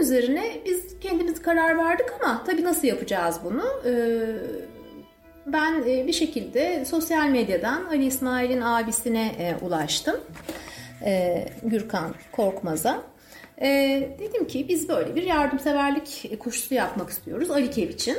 üzerine 0.00 0.60
biz 0.64 1.00
kendimiz 1.00 1.42
karar 1.42 1.78
verdik 1.78 2.06
ama 2.20 2.44
tabii 2.46 2.64
nasıl 2.64 2.88
yapacağız 2.88 3.36
bunu? 3.44 3.64
E, 3.86 3.92
ben 5.46 5.82
e, 5.86 6.06
bir 6.06 6.12
şekilde 6.12 6.84
sosyal 6.84 7.28
medyadan 7.28 7.84
Ali 7.84 8.06
İsmail'in 8.06 8.60
abisine 8.60 9.34
e, 9.38 9.64
ulaştım. 9.64 10.16
E, 11.04 11.44
Gürkan 11.62 12.14
Korkmaz'a. 12.32 13.02
Dedim 14.18 14.46
ki 14.46 14.66
biz 14.68 14.88
böyle 14.88 15.14
bir 15.14 15.22
yardımseverlik 15.22 16.30
koşusu 16.38 16.74
yapmak 16.74 17.10
istiyoruz 17.10 17.50
Ali 17.50 17.70
Kev 17.70 17.88
için. 17.88 18.16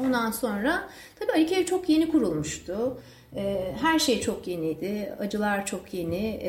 Ondan 0.00 0.30
sonra 0.30 0.88
tabii 1.20 1.32
Ali 1.32 1.46
Kev 1.46 1.64
çok 1.64 1.88
yeni 1.88 2.10
kurulmuştu. 2.10 2.98
Her 3.80 3.98
şey 3.98 4.20
çok 4.20 4.48
yeniydi, 4.48 5.14
acılar 5.18 5.66
çok 5.66 5.94
yeni 5.94 6.40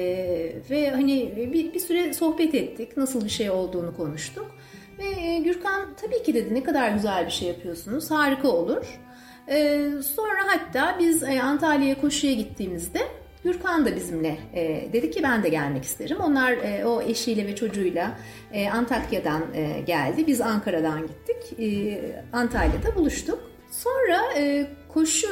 ve 0.69 0.89
hani 0.89 1.33
bir, 1.53 1.73
bir 1.73 1.79
süre 1.79 2.13
sohbet 2.13 2.55
ettik, 2.55 2.97
nasıl 2.97 3.25
bir 3.25 3.29
şey 3.29 3.49
olduğunu 3.49 3.95
konuştuk. 3.97 4.51
Ve 4.99 5.37
Gürkan 5.37 5.95
tabii 6.01 6.23
ki 6.23 6.33
dedi 6.33 6.53
ne 6.53 6.63
kadar 6.63 6.89
güzel 6.89 7.25
bir 7.25 7.31
şey 7.31 7.47
yapıyorsunuz, 7.47 8.11
harika 8.11 8.47
olur. 8.47 8.99
E, 9.47 9.89
sonra 10.15 10.39
hatta 10.47 10.95
biz 10.99 11.23
e, 11.23 11.41
Antalya'ya 11.41 12.01
koşuya 12.01 12.33
gittiğimizde 12.33 12.99
Gürkan 13.43 13.85
da 13.85 13.95
bizimle 13.95 14.37
e, 14.53 14.93
dedi 14.93 15.11
ki 15.11 15.23
ben 15.23 15.43
de 15.43 15.49
gelmek 15.49 15.83
isterim. 15.83 16.17
Onlar 16.19 16.51
e, 16.51 16.85
o 16.85 17.01
eşiyle 17.01 17.47
ve 17.47 17.55
çocuğuyla 17.55 18.17
e, 18.53 18.69
Antakya'dan 18.69 19.43
e, 19.55 19.81
geldi. 19.81 20.27
Biz 20.27 20.41
Ankara'dan 20.41 21.01
gittik. 21.01 21.59
E, 21.59 21.99
Antalya'da 22.33 22.95
buluştuk. 22.95 23.39
Sonra 23.71 24.19
e, 24.37 24.67
koşu 24.93 25.27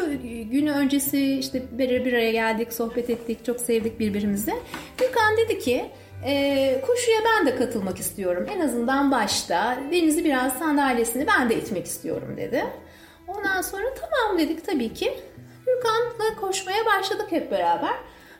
günü 0.51 0.71
öncesi 0.71 1.39
işte 1.39 1.63
bir, 1.71 2.05
bir 2.05 2.13
araya 2.13 2.31
geldik, 2.31 2.73
sohbet 2.73 3.09
ettik, 3.09 3.45
çok 3.45 3.59
sevdik 3.59 3.99
birbirimizi. 3.99 4.53
Gürkan 4.97 5.37
dedi 5.37 5.59
ki 5.59 5.85
e, 6.25 6.81
koşuya 6.87 7.17
ben 7.25 7.47
de 7.47 7.55
katılmak 7.55 7.97
istiyorum. 7.97 8.45
En 8.55 8.59
azından 8.59 9.11
başta 9.11 9.77
Deniz'i 9.91 10.25
biraz 10.25 10.53
sandalyesini 10.53 11.27
ben 11.27 11.49
de 11.49 11.55
itmek 11.55 11.85
istiyorum 11.85 12.37
dedi. 12.37 12.65
Ondan 13.27 13.61
sonra 13.61 13.85
tamam 14.01 14.39
dedik 14.39 14.65
tabii 14.65 14.93
ki. 14.93 15.13
Gürkan'la 15.65 16.35
koşmaya 16.41 16.85
başladık 16.85 17.27
hep 17.29 17.51
beraber. 17.51 17.93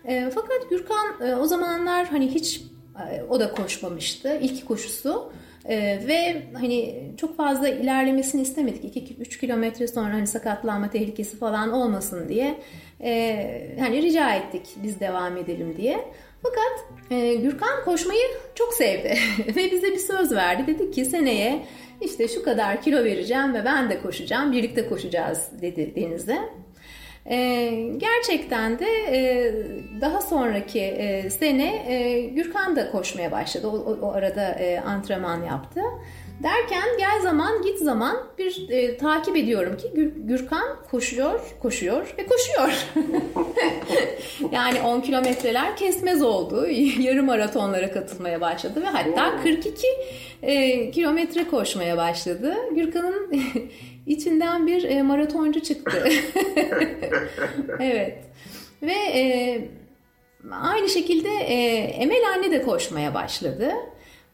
E, 0.06 0.32
fakat 0.36 0.70
Gürkan 0.70 1.22
e, 1.22 1.36
o 1.36 1.46
zamanlar 1.46 2.08
hani 2.08 2.28
hiç 2.28 2.62
e, 3.12 3.24
o 3.30 3.40
da 3.40 3.52
koşmamıştı. 3.52 4.38
İlk 4.42 4.68
koşusu. 4.68 5.32
Ee, 5.70 6.00
ve 6.08 6.42
hani 6.54 7.04
çok 7.18 7.38
fazla 7.38 7.70
ilerlemesini 7.70 8.42
istemedik. 8.42 8.98
2-3 8.98 9.40
kilometre 9.40 9.88
sonra 9.88 10.14
hani 10.14 10.28
sakatlanma 10.28 10.90
tehlikesi 10.90 11.38
falan 11.38 11.72
olmasın 11.72 12.30
diye 12.30 12.56
e, 13.04 13.78
hani 13.80 14.02
rica 14.02 14.34
ettik 14.34 14.68
biz 14.84 15.00
devam 15.00 15.38
edelim 15.38 15.78
diye. 15.78 16.00
Fakat 16.44 16.86
e, 17.12 17.36
Gürkan 17.36 17.84
koşmayı 17.86 18.24
çok 18.56 18.74
sevdi 18.74 19.18
ve 19.56 19.72
bize 19.72 19.92
bir 19.92 19.98
söz 19.98 20.32
verdi. 20.32 20.68
Dedi 20.68 20.92
ki 20.92 21.06
seneye 21.06 21.66
işte 22.02 22.28
şu 22.28 22.44
kadar 22.44 22.82
kilo 22.82 23.04
vereceğim 23.04 23.54
ve 23.54 23.66
ben 23.66 23.90
de 23.90 24.02
koşacağım, 24.02 24.52
birlikte 24.52 24.90
koşacağız 24.90 25.50
dedi 25.62 25.96
Deniz'e. 25.96 26.40
Ee, 27.30 27.92
gerçekten 27.98 28.80
de 28.80 28.86
e, 28.86 29.54
daha 30.02 30.22
sonraki 30.22 30.80
e, 30.80 31.30
sene 31.30 31.94
e, 31.94 32.22
Gürkan 32.22 32.76
da 32.76 32.92
koşmaya 32.92 33.32
başladı. 33.32 33.68
O, 33.68 33.72
o, 33.72 34.00
o 34.02 34.12
arada 34.12 34.50
e, 34.50 34.80
antrenman 34.80 35.44
yaptı. 35.44 35.82
Derken 36.44 36.98
gel 36.98 37.22
zaman 37.22 37.62
git 37.62 37.80
zaman 37.80 38.18
bir 38.38 38.70
e, 38.70 38.98
takip 38.98 39.38
ediyorum 39.38 39.78
ki 39.78 39.92
Gür, 39.96 40.12
Gürkan 40.16 40.84
koşuyor, 40.92 41.40
koşuyor 41.62 42.16
ve 42.18 42.26
koşuyor. 42.26 42.88
yani 44.52 44.82
10 44.82 45.02
kilometreler 45.02 45.78
kesmez 45.78 46.22
oldu. 46.22 46.68
Yarım 47.00 47.26
maratonlara 47.26 47.92
katılmaya 47.92 48.42
başladı 48.42 48.82
ve 48.82 48.86
hatta 48.86 49.42
42 49.44 49.88
e, 50.44 50.92
kilometre 50.92 51.48
koşmaya 51.48 51.98
başladı. 51.98 52.56
Gürkan'ın 52.76 53.32
içinden 54.08 54.68
bir 54.68 54.84
e, 54.84 55.02
maratoncu 55.02 55.60
çıktı. 55.60 56.04
evet. 57.80 58.18
Ve 58.82 58.94
e, 58.94 59.62
aynı 60.52 60.90
şekilde 60.90 61.30
e, 61.30 61.56
Emel 61.78 62.30
anne 62.36 62.52
de 62.52 62.62
koşmaya 62.62 63.14
başladı. 63.14 63.72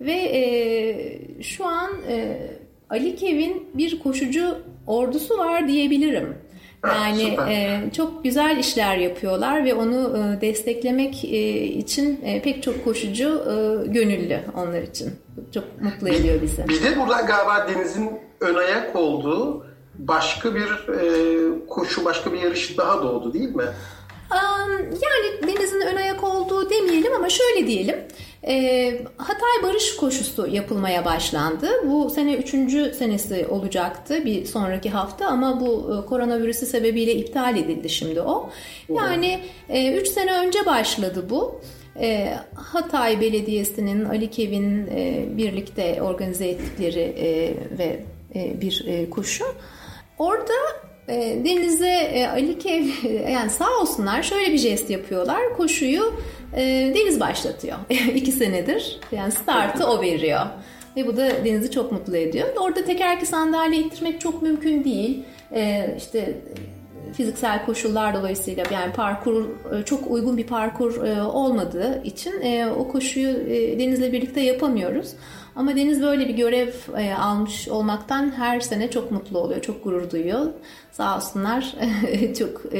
Ve 0.02 0.14
e, 0.14 1.44
şu 1.44 1.66
an 1.66 1.92
e, 2.10 2.38
Ali 2.90 3.16
Kevin 3.16 3.68
bir 3.74 4.00
koşucu 4.00 4.58
ordusu 4.88 5.38
var 5.38 5.68
diyebilirim. 5.68 6.36
Yani 6.96 7.38
e, 7.50 7.80
çok 7.96 8.24
güzel 8.24 8.58
işler 8.58 8.98
yapıyorlar 8.98 9.66
ve 9.66 9.74
onu 9.74 10.18
e, 10.18 10.42
desteklemek 10.42 11.26
e, 11.26 11.64
için 11.64 12.20
e, 12.24 12.42
pek 12.42 12.64
çok 12.64 12.84
koşucu 12.84 13.28
e, 13.28 13.88
gönüllü 13.88 14.40
onlar 14.56 14.82
için. 14.82 15.14
Çok 15.54 15.82
mutlu 15.82 16.10
ediyor 16.10 16.42
bizi. 16.42 16.68
Bir 16.68 16.84
de 16.84 17.00
buradan 17.00 17.26
galiba 17.26 17.68
Deniz'in 17.68 18.12
ön 18.40 18.56
ayak 18.56 18.96
olduğu 18.96 19.66
başka 19.98 20.56
bir 20.56 20.70
e, 20.94 21.68
koşu, 21.68 22.06
başka 22.06 22.34
bir 22.34 22.42
yarış 22.42 22.78
daha 22.78 23.04
doğdu 23.04 23.34
değil 23.34 23.56
mi? 23.56 23.66
Yani 24.32 25.48
Deniz'in 25.48 25.82
ön 25.82 25.96
ayak 25.96 26.24
olduğu 26.24 26.70
demeyelim 26.70 27.14
ama 27.14 27.30
şöyle 27.30 27.68
diyelim. 27.68 27.96
E, 28.48 29.02
Hatay 29.18 29.64
Barış 29.64 29.96
Koşusu 29.96 30.48
yapılmaya 30.48 31.06
başlandı. 31.06 31.68
Bu 31.88 32.10
sene 32.10 32.34
üçüncü 32.34 32.94
senesi 32.94 33.48
olacaktı 33.50 34.26
bir 34.26 34.46
sonraki 34.46 34.90
hafta 34.90 35.28
ama 35.28 35.62
bu 35.62 36.02
e, 36.04 36.06
koronavirüsü 36.06 36.66
sebebiyle 36.66 37.16
iptal 37.16 37.58
edildi 37.58 37.90
şimdi 37.90 38.22
o. 38.22 38.50
Yani 38.90 39.40
e, 39.70 39.94
üç 39.94 40.08
sene 40.08 40.34
önce 40.34 40.66
başladı 40.66 41.26
bu. 41.30 41.62
E, 42.00 42.34
Hatay 42.56 43.22
Belediyesi'nin 43.22 44.06
Ali 44.06 44.32
Kevin 44.32 44.88
e, 44.88 45.26
birlikte 45.38 46.02
organize 46.02 46.48
ettikleri 46.48 47.00
e, 47.00 47.54
ve 47.78 48.00
e, 48.36 48.62
bir 48.62 48.86
e, 48.88 49.10
koşu. 49.10 49.46
Orada 50.20 50.54
e, 51.08 51.46
Deniz'e 51.46 51.90
e, 51.90 52.28
Ali 52.28 52.60
Kev 52.60 52.84
yani 53.32 53.50
sağ 53.50 53.80
olsunlar 53.82 54.24
şöyle 54.24 54.54
bir 54.54 54.58
jest 54.58 54.90
yapıyorlar. 54.90 55.58
Koşuyu 55.58 56.14
e, 56.56 56.94
Deniz 56.96 57.20
başlatıyor. 57.20 57.78
iki 58.16 58.32
senedir. 58.32 59.00
Yani 59.12 59.32
startı 59.32 59.88
o 59.88 60.02
veriyor. 60.02 60.42
Ve 60.96 61.08
bu 61.08 61.18
da 61.18 61.46
Deniz'i 61.46 61.72
çok 61.72 61.92
mutlu 61.92 62.18
ediyor. 62.18 62.48
Orada 62.60 62.86
tekerlekli 62.86 63.26
sandalye 63.26 63.80
ittirmek 63.80 64.22
çok 64.22 64.42
mümkün 64.42 64.84
değil. 64.84 65.24
E, 65.54 65.94
işte 65.98 66.38
fiziksel 67.14 67.66
koşullar 67.66 68.14
dolayısıyla 68.14 68.64
yani 68.72 68.94
parkur 68.94 69.46
e, 69.46 69.86
çok 69.86 70.12
uygun 70.12 70.38
bir 70.38 70.48
parkur 70.48 71.04
e, 71.04 71.22
olmadığı 71.22 72.02
için 72.04 72.42
e, 72.42 72.68
o 72.78 72.88
koşuyu 72.88 73.36
Deniz'le 73.80 74.14
birlikte 74.14 74.42
yapamıyoruz. 74.42 75.14
Ama 75.56 75.76
Deniz 75.76 76.02
böyle 76.02 76.28
bir 76.28 76.34
görev 76.34 76.70
almış 77.20 77.68
olmaktan 77.68 78.32
her 78.38 78.60
sene 78.60 78.92
çok 78.92 79.12
mutlu 79.12 79.40
oluyor, 79.40 79.62
çok 79.62 79.84
gurur 79.84 80.12
duyuyor. 80.12 80.46
Sağ 80.92 81.16
olsunlar 81.16 81.76
çok 82.40 82.74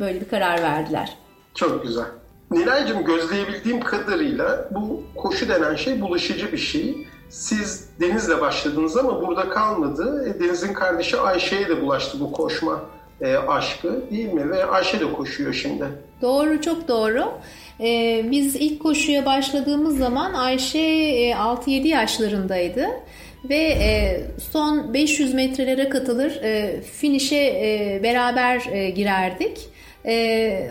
böyle 0.00 0.20
bir 0.20 0.28
karar 0.28 0.62
verdiler. 0.62 1.16
Çok 1.54 1.82
güzel. 1.82 2.06
Nilay'cığım 2.50 3.04
gözleyebildiğim 3.04 3.80
kadarıyla 3.80 4.68
bu 4.70 5.02
koşu 5.16 5.48
denen 5.48 5.76
şey 5.76 6.00
bulaşıcı 6.00 6.52
bir 6.52 6.58
şey. 6.58 7.06
Siz 7.30 7.88
Deniz'le 8.00 8.40
başladınız 8.40 8.96
ama 8.96 9.26
burada 9.26 9.48
kalmadı. 9.48 10.36
Deniz'in 10.40 10.74
kardeşi 10.74 11.20
Ayşe'ye 11.20 11.68
de 11.68 11.82
bulaştı 11.82 12.20
bu 12.20 12.32
koşma 12.32 12.80
e, 13.20 13.36
aşkı 13.36 14.10
değil 14.10 14.32
mi? 14.32 14.50
Ve 14.50 14.64
Ayşe 14.64 15.00
de 15.00 15.12
koşuyor 15.12 15.54
şimdi. 15.54 15.84
Doğru, 16.22 16.60
çok 16.60 16.88
doğru. 16.88 17.32
Ee, 17.80 18.24
biz 18.30 18.56
ilk 18.56 18.82
koşuya 18.82 19.26
başladığımız 19.26 19.98
zaman 19.98 20.34
Ayşe 20.34 20.78
e, 20.78 21.30
6-7 21.30 21.88
yaşlarındaydı 21.88 22.86
ve 23.48 23.56
e, 23.56 24.20
son 24.52 24.94
500 24.94 25.34
metrelere 25.34 25.88
katılır 25.88 26.42
e, 26.42 26.80
finişe 26.82 27.36
e, 27.36 28.00
beraber 28.02 28.62
e, 28.72 28.90
girerdik. 28.90 29.58
E, 30.06 30.70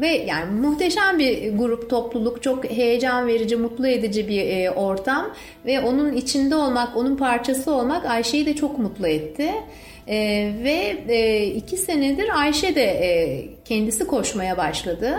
ve 0.00 0.08
yani 0.08 0.60
muhteşem 0.60 1.18
bir 1.18 1.52
grup 1.52 1.90
topluluk 1.90 2.42
çok 2.42 2.70
heyecan 2.70 3.26
verici 3.26 3.56
mutlu 3.56 3.86
edici 3.88 4.28
bir 4.28 4.46
e, 4.46 4.70
ortam 4.70 5.34
ve 5.66 5.80
onun 5.80 6.12
içinde 6.12 6.56
olmak 6.56 6.96
onun 6.96 7.16
parçası 7.16 7.74
olmak 7.74 8.06
Ayşe'yi 8.06 8.46
de 8.46 8.56
çok 8.56 8.78
mutlu 8.78 9.06
etti. 9.06 9.50
E, 10.08 10.16
ve 10.64 10.96
e, 11.08 11.46
iki 11.46 11.76
senedir 11.76 12.40
Ayşe 12.40 12.74
de 12.74 12.84
e, 12.84 13.44
kendisi 13.64 14.06
koşmaya 14.06 14.56
başladı. 14.56 15.18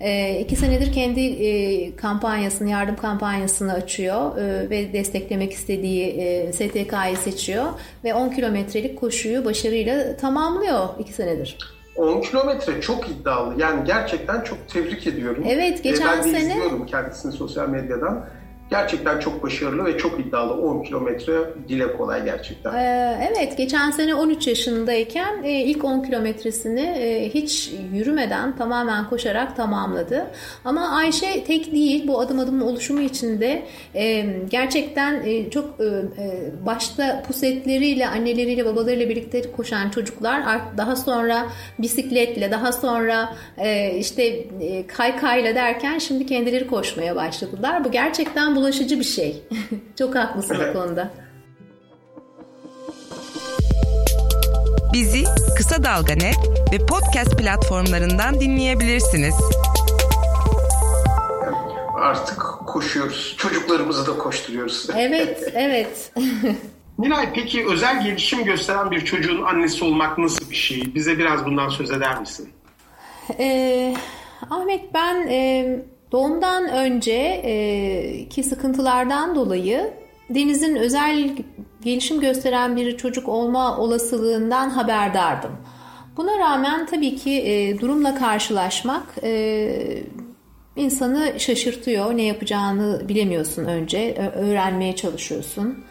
E, 0.00 0.40
iki 0.40 0.56
senedir 0.56 0.92
kendi 0.92 1.20
e, 1.20 1.96
kampanyasını, 1.96 2.70
yardım 2.70 2.96
kampanyasını 2.96 3.72
açıyor 3.72 4.38
e, 4.38 4.70
ve 4.70 4.92
desteklemek 4.92 5.52
istediği 5.52 6.06
e, 6.06 6.52
STK'yı 6.52 7.16
seçiyor 7.24 7.66
ve 8.04 8.14
10 8.14 8.30
kilometrelik 8.30 8.98
koşuyu 8.98 9.44
başarıyla 9.44 10.16
tamamlıyor 10.16 10.88
iki 10.98 11.12
senedir. 11.12 11.77
10 11.98 12.20
kilometre 12.20 12.80
çok 12.80 13.08
iddialı. 13.08 13.54
Yani 13.60 13.86
gerçekten 13.86 14.40
çok 14.40 14.68
tebrik 14.68 15.06
ediyorum. 15.06 15.44
Evet, 15.48 15.82
geçen 15.82 16.08
ben 16.08 16.18
de 16.18 16.38
sene... 16.38 16.52
izliyorum 16.52 16.86
kendisini 16.86 17.32
sosyal 17.32 17.68
medyadan. 17.68 18.26
Gerçekten 18.70 19.18
çok 19.18 19.42
başarılı 19.42 19.84
ve 19.84 19.98
çok 19.98 20.20
iddialı. 20.20 20.52
10 20.52 20.82
kilometre 20.82 21.32
dile 21.68 21.96
kolay 21.96 22.24
gerçekten. 22.24 22.74
Ee, 22.74 23.28
evet, 23.30 23.58
geçen 23.58 23.90
sene 23.90 24.14
13 24.14 24.46
yaşındayken 24.46 25.42
e, 25.44 25.50
ilk 25.50 25.84
10 25.84 26.02
kilometresini 26.02 26.80
e, 26.80 27.30
hiç 27.34 27.72
yürümeden 27.92 28.56
tamamen 28.56 29.08
koşarak 29.08 29.56
tamamladı. 29.56 30.26
Ama 30.64 30.88
Ayşe 30.88 31.44
tek 31.44 31.72
değil, 31.72 32.08
bu 32.08 32.20
adım 32.20 32.38
adım 32.38 32.62
oluşumu 32.62 33.00
içinde 33.00 33.62
e, 33.94 34.26
gerçekten 34.50 35.24
çok 35.50 35.78
başta 36.66 37.22
pusetleriyle, 37.26 38.08
anneleriyle, 38.08 38.64
babalarıyla 38.64 39.08
birlikte 39.08 39.52
koşan 39.52 39.90
çocuklar 39.90 40.42
daha 40.76 40.96
sonra 40.96 41.46
bisikletle, 41.78 42.50
daha 42.50 42.72
sonra 42.72 43.36
işte 43.98 44.44
kaykayla 44.88 45.54
derken 45.54 45.98
şimdi 45.98 46.26
kendileri 46.26 46.66
koşmaya 46.66 47.16
başladılar. 47.16 47.84
Bu 47.84 47.90
gerçekten 47.90 48.56
bulaşıcı 48.58 48.98
bir 48.98 49.04
şey. 49.04 49.42
Çok 49.98 50.14
haklısın 50.14 50.58
o 50.70 50.72
konuda. 50.72 51.10
Bizi 54.92 55.24
Kısa 55.56 55.84
Dalga 55.84 56.14
Net 56.14 56.36
ve 56.72 56.86
podcast 56.86 57.38
platformlarından 57.38 58.40
dinleyebilirsiniz. 58.40 59.34
Artık 62.00 62.40
koşuyoruz. 62.66 63.34
Çocuklarımızı 63.38 64.06
da 64.06 64.18
koşturuyoruz. 64.18 64.86
Evet, 64.96 65.52
evet. 65.54 66.12
Nilay 66.98 67.32
peki 67.34 67.66
özel 67.66 68.04
gelişim 68.04 68.44
gösteren 68.44 68.90
bir 68.90 69.04
çocuğun 69.04 69.42
annesi 69.42 69.84
olmak 69.84 70.18
nasıl 70.18 70.50
bir 70.50 70.56
şey? 70.56 70.94
Bize 70.94 71.18
biraz 71.18 71.44
bundan 71.46 71.68
söz 71.68 71.90
eder 71.90 72.20
misin? 72.20 72.52
Ee, 73.38 73.94
Ahmet 74.50 74.94
ben... 74.94 75.28
E 75.28 75.97
Doğumdan 76.12 76.68
önceki 76.68 78.42
sıkıntılardan 78.42 79.34
dolayı 79.34 79.90
Deniz'in 80.30 80.76
özel 80.76 81.36
gelişim 81.80 82.20
gösteren 82.20 82.76
bir 82.76 82.96
çocuk 82.96 83.28
olma 83.28 83.78
olasılığından 83.78 84.70
haberdardım. 84.70 85.50
Buna 86.16 86.38
rağmen 86.38 86.86
tabii 86.86 87.16
ki 87.16 87.30
e, 87.30 87.80
durumla 87.80 88.14
karşılaşmak 88.14 89.14
e, 89.22 90.02
insanı 90.76 91.32
şaşırtıyor. 91.40 92.16
Ne 92.16 92.22
yapacağını 92.22 93.08
bilemiyorsun 93.08 93.64
önce. 93.64 94.30
Öğrenmeye 94.34 94.96
çalışıyorsun. 94.96 95.84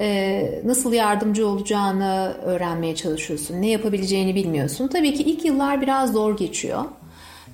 E, 0.00 0.60
nasıl 0.64 0.92
yardımcı 0.92 1.48
olacağını 1.48 2.36
öğrenmeye 2.42 2.94
çalışıyorsun. 2.94 3.62
Ne 3.62 3.68
yapabileceğini 3.68 4.34
bilmiyorsun. 4.34 4.88
Tabii 4.88 5.14
ki 5.14 5.22
ilk 5.22 5.44
yıllar 5.44 5.80
biraz 5.80 6.12
zor 6.12 6.36
geçiyor. 6.36 6.84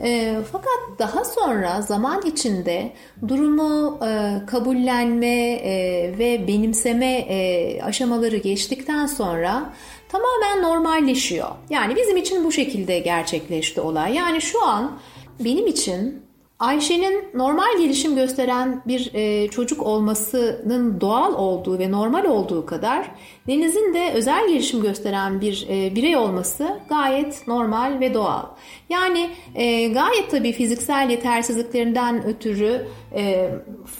E, 0.00 0.36
fakat 0.52 0.98
daha 0.98 1.24
sonra 1.24 1.82
zaman 1.82 2.22
içinde 2.26 2.92
durumu 3.28 3.98
e, 4.06 4.46
kabullenme 4.46 5.52
e, 5.52 5.74
ve 6.18 6.48
benimseme 6.48 7.14
e, 7.18 7.82
aşamaları 7.82 8.36
geçtikten 8.36 9.06
sonra 9.06 9.72
tamamen 10.08 10.62
normalleşiyor. 10.62 11.48
Yani 11.70 11.96
bizim 11.96 12.16
için 12.16 12.44
bu 12.44 12.52
şekilde 12.52 12.98
gerçekleşti 12.98 13.80
olay. 13.80 14.14
Yani 14.14 14.40
şu 14.40 14.66
an 14.66 14.98
benim 15.40 15.66
için 15.66 16.21
Ayşe'nin 16.62 17.24
normal 17.34 17.78
gelişim 17.78 18.16
gösteren 18.16 18.82
bir 18.86 19.10
e, 19.14 19.48
çocuk 19.48 19.82
olmasının 19.82 21.00
doğal 21.00 21.34
olduğu 21.34 21.78
ve 21.78 21.90
normal 21.90 22.24
olduğu 22.24 22.66
kadar 22.66 23.10
Deniz'in 23.46 23.94
de 23.94 24.12
özel 24.14 24.48
gelişim 24.48 24.82
gösteren 24.82 25.40
bir 25.40 25.66
e, 25.68 25.94
birey 25.94 26.16
olması 26.16 26.80
gayet 26.88 27.48
normal 27.48 28.00
ve 28.00 28.14
doğal. 28.14 28.42
Yani 28.88 29.30
e, 29.54 29.88
gayet 29.88 30.30
tabii 30.30 30.52
fiziksel 30.52 31.10
yetersizliklerinden 31.10 32.24
ötürü 32.26 32.86
e, 33.14 33.50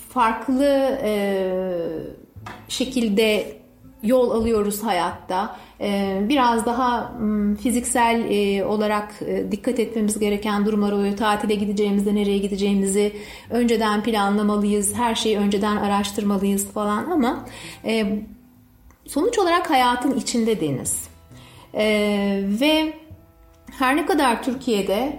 farklı 0.09 0.99
e, 1.03 1.43
şekilde 2.69 3.62
yol 4.03 4.31
alıyoruz 4.31 4.83
hayatta. 4.83 5.57
Ee, 5.81 6.21
biraz 6.29 6.67
daha 6.67 7.13
fiziksel 7.63 8.25
e, 8.31 8.65
olarak 8.65 9.15
e, 9.27 9.53
dikkat 9.53 9.79
etmemiz 9.81 10.19
gereken 10.19 10.67
durumlar 10.67 10.93
oluyor. 10.93 11.17
Tatile 11.17 11.55
gideceğimizde 11.55 12.15
nereye 12.15 12.39
gideceğimizi 12.39 13.13
önceden 13.51 14.03
planlamalıyız. 14.03 14.95
Her 14.95 15.15
şeyi 15.15 15.39
önceden 15.39 15.77
araştırmalıyız 15.77 16.67
falan 16.67 17.11
ama 17.11 17.47
e, 17.85 18.23
sonuç 19.07 19.39
olarak 19.39 19.71
hayatın 19.71 20.15
içinde 20.15 20.61
deniz. 20.61 21.13
Ve 22.61 22.93
her 23.79 23.97
ne 23.97 24.07
kadar 24.07 24.43
Türkiye'de 24.43 25.19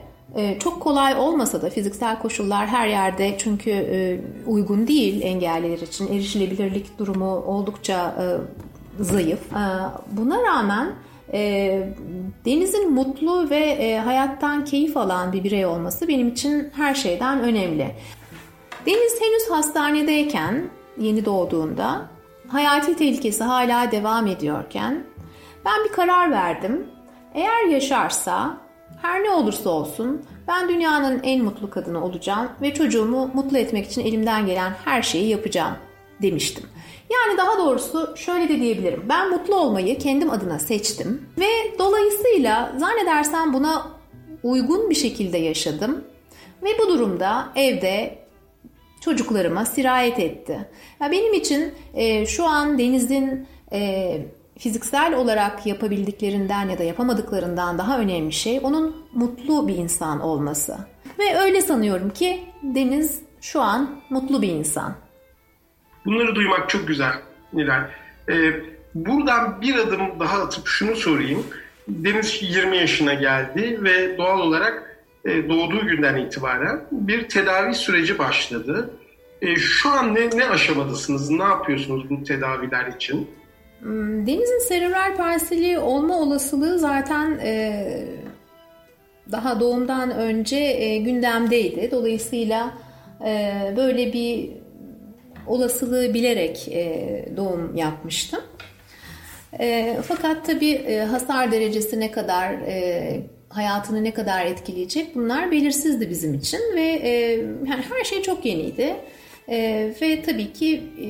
çok 0.60 0.82
kolay 0.82 1.16
olmasa 1.16 1.62
da 1.62 1.70
fiziksel 1.70 2.20
koşullar 2.20 2.68
her 2.68 2.88
yerde 2.88 3.36
çünkü 3.38 4.22
uygun 4.48 4.88
değil 4.88 5.22
engelliler 5.22 5.78
için 5.78 6.08
erişilebilirlik 6.08 7.00
durumu 7.00 7.36
oldukça 7.36 8.16
zayıf. 9.00 9.40
Ee, 9.54 9.58
buna 10.12 10.44
rağmen 10.44 10.94
e, 11.34 11.94
Deniz'in 12.46 12.92
mutlu 12.92 13.50
ve 13.50 13.58
e, 13.58 13.98
hayattan 13.98 14.66
keyif 14.66 14.98
alan 14.98 15.34
bir 15.34 15.44
birey 15.44 15.66
olması 15.66 16.08
benim 16.08 16.28
için 16.28 16.72
her 16.76 16.96
şeyden 16.96 17.40
önemli. 17.40 17.96
Deniz 18.86 19.22
henüz 19.22 19.50
hastanedeyken, 19.50 20.70
yeni 20.98 21.26
doğduğunda, 21.26 22.02
hayati 22.48 22.96
tehlikesi 22.96 23.44
hala 23.44 23.92
devam 23.92 24.28
ediyorken 24.28 25.04
ben 25.66 25.84
bir 25.84 25.92
karar 25.92 26.32
verdim. 26.32 26.88
Eğer 27.34 27.66
yaşarsa 27.66 28.58
her 29.02 29.24
ne 29.24 29.30
olursa 29.30 29.70
olsun 29.70 30.22
ben 30.48 30.70
dünyanın 30.70 31.20
en 31.24 31.44
mutlu 31.44 31.70
kadını 31.70 32.04
olacağım 32.06 32.50
ve 32.62 32.74
çocuğumu 32.74 33.32
mutlu 33.34 33.58
etmek 33.58 33.86
için 33.86 34.02
elimden 34.02 34.46
gelen 34.46 34.74
her 34.86 35.02
şeyi 35.02 35.30
yapacağım 35.30 35.74
demiştim. 36.24 36.64
Yani 37.14 37.38
daha 37.38 37.58
doğrusu 37.58 38.14
şöyle 38.18 38.50
de 38.50 38.60
diyebilirim. 38.60 39.06
Ben 39.10 39.30
mutlu 39.30 39.56
olmayı 39.56 39.98
kendim 39.98 40.30
adına 40.30 40.60
seçtim 40.60 41.30
ve 41.40 41.80
dolayısıyla 41.80 42.74
zannedersem 42.78 43.54
buna 43.54 43.88
uygun 44.44 44.90
bir 44.90 44.96
şekilde 44.96 45.38
yaşadım. 45.38 46.04
Ve 46.64 46.70
bu 46.80 46.90
durumda 46.90 47.50
evde 47.56 48.18
çocuklarıma 49.02 49.66
sirayet 49.66 50.20
etti. 50.20 50.68
Ya 51.02 51.12
benim 51.12 51.34
için 51.34 51.74
e, 51.94 52.26
şu 52.26 52.46
an 52.46 52.80
Deniz'in 52.80 53.48
e, 53.72 54.18
fiziksel 54.58 55.16
olarak 55.16 55.66
yapabildiklerinden 55.66 56.70
ya 56.70 56.78
da 56.78 56.84
yapamadıklarından 56.84 57.78
daha 57.78 58.00
önemli 58.00 58.32
şey 58.34 58.60
onun 58.64 58.96
mutlu 59.14 59.68
bir 59.68 59.78
insan 59.78 60.20
olması. 60.20 60.78
Ve 61.20 61.38
öyle 61.38 61.62
sanıyorum 61.62 62.10
ki 62.10 62.44
Deniz 62.64 63.20
şu 63.42 63.62
an 63.62 64.02
mutlu 64.10 64.42
bir 64.42 64.50
insan. 64.50 64.96
Bunları 66.06 66.36
duymak 66.36 66.70
çok 66.70 66.88
güzel 66.88 67.14
Nilay. 67.54 67.82
Ee, 68.30 68.54
buradan 68.96 69.62
bir 69.62 69.76
adım 69.76 70.20
daha 70.20 70.42
atıp 70.42 70.68
şunu 70.68 70.96
sorayım. 70.96 71.46
Deniz 71.88 72.38
20 72.42 72.78
yaşına 72.78 73.14
geldi 73.14 73.80
ve 73.84 74.18
doğal 74.18 74.40
olarak 74.40 75.04
e, 75.26 75.50
doğduğu 75.50 75.88
günden 75.88 76.18
itibaren 76.18 76.82
bir 76.92 77.30
tedavi 77.30 77.74
süreci 77.74 78.20
başladı. 78.20 78.90
E, 79.42 79.56
şu 79.56 79.90
an 79.90 80.16
ne, 80.16 80.38
ne 80.38 80.50
aşamadasınız? 80.50 81.30
Ne 81.30 81.44
yapıyorsunuz 81.44 82.10
bu 82.10 82.24
tedaviler 82.24 82.88
için? 82.88 83.30
Hmm, 83.80 84.28
Deniz'in 84.28 84.60
serebral 84.60 85.18
palsili 85.18 85.80
olma 85.80 86.20
olasılığı 86.20 86.80
zaten 86.80 87.40
e, 87.44 87.86
daha 89.32 89.60
doğumdan 89.60 90.12
önce 90.12 90.58
e, 90.58 90.98
gündemdeydi. 90.98 91.92
Dolayısıyla 91.92 92.74
e, 93.26 93.74
böyle 93.78 94.14
bir 94.14 94.50
olasılığı 95.48 96.14
bilerek 96.14 96.68
e, 96.68 97.26
doğum 97.38 97.76
yapmıştım. 97.76 98.42
E, 99.60 99.98
fakat 100.08 100.46
tabii 100.46 100.72
e, 100.72 101.00
hasar 101.00 101.52
derecesi 101.52 102.00
ne 102.00 102.12
kadar, 102.12 102.54
e, 102.54 103.22
hayatını 103.50 104.04
ne 104.04 104.14
kadar 104.14 104.46
etkileyecek 104.46 105.16
bunlar 105.16 105.52
belirsizdi 105.52 106.10
bizim 106.10 106.34
için 106.34 106.60
ve 106.76 106.82
e, 106.82 107.32
yani 107.42 107.84
her 107.94 108.04
şey 108.04 108.22
çok 108.22 108.46
yeniydi. 108.46 108.96
E, 109.50 109.94
ve 110.02 110.22
tabii 110.22 110.54
ki 110.54 110.84
e, 111.00 111.06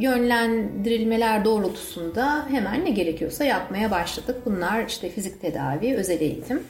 yönlendirilmeler 0.00 1.44
doğrultusunda 1.44 2.46
hemen 2.50 2.84
ne 2.84 2.90
gerekiyorsa 2.90 3.44
yapmaya 3.44 3.90
başladık. 3.90 4.36
Bunlar 4.46 4.86
işte 4.86 5.08
fizik 5.08 5.40
tedavi, 5.40 5.94
özel 5.94 6.20
eğitim. 6.20 6.62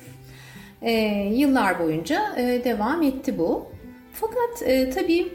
E, 0.82 0.92
yıllar 1.34 1.80
boyunca 1.80 2.34
e, 2.36 2.64
devam 2.64 3.02
etti 3.02 3.38
bu. 3.38 3.66
Fakat 4.12 4.62
e, 4.62 4.90
tabii 4.90 5.28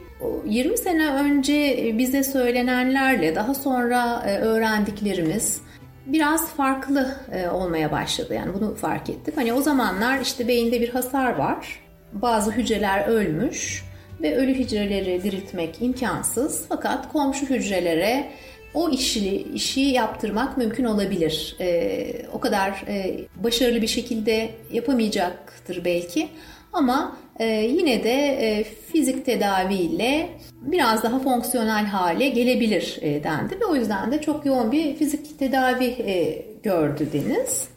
20 0.46 0.78
sene 0.78 1.10
önce 1.10 1.92
bize 1.98 2.24
söylenenlerle 2.24 3.36
daha 3.36 3.54
sonra 3.54 4.24
e, 4.28 4.38
öğrendiklerimiz 4.38 5.62
biraz 6.06 6.48
farklı 6.48 7.16
e, 7.32 7.50
olmaya 7.50 7.92
başladı. 7.92 8.34
Yani 8.34 8.54
bunu 8.54 8.76
fark 8.76 9.10
ettik. 9.10 9.38
Hani 9.38 9.54
o 9.54 9.62
zamanlar 9.62 10.20
işte 10.20 10.48
beyinde 10.48 10.82
bir 10.82 10.90
hasar 10.90 11.36
var. 11.36 11.80
Bazı 12.14 12.52
hücreler 12.52 13.08
ölmüş 13.08 13.84
ve 14.22 14.36
ölü 14.36 14.54
hücreleri 14.54 15.24
diriltmek 15.24 15.82
imkansız. 15.82 16.66
Fakat 16.70 17.12
komşu 17.12 17.46
hücrelere 17.46 18.30
o 18.74 18.90
işi, 18.90 19.48
işi 19.54 19.82
yaptırmak 19.82 20.58
mümkün 20.58 20.84
olabilir. 20.84 21.56
E, 21.60 22.26
o 22.34 22.40
kadar 22.40 22.84
e, 22.88 23.20
başarılı 23.36 23.82
bir 23.82 23.88
şekilde 23.88 24.50
yapamayacaktır 24.72 25.86
belki. 25.86 26.30
Ama 26.74 27.18
e, 27.40 27.46
yine 27.46 28.04
de 28.04 28.12
e, 28.12 28.64
fizik 28.64 29.26
tedaviyle 29.26 30.30
biraz 30.62 31.04
daha 31.04 31.20
fonksiyonel 31.20 31.86
hale 31.86 32.30
gelebilir 32.30 32.98
e, 33.02 33.24
dendi 33.24 33.60
ve 33.62 33.66
o 33.66 33.76
yüzden 33.76 34.12
de 34.12 34.22
çok 34.22 34.46
yoğun 34.46 34.72
bir 34.72 34.96
fizik 34.96 35.40
tedavi 35.40 35.86
e, 35.86 36.46
gördü 36.64 37.08
Deniz. 37.14 37.68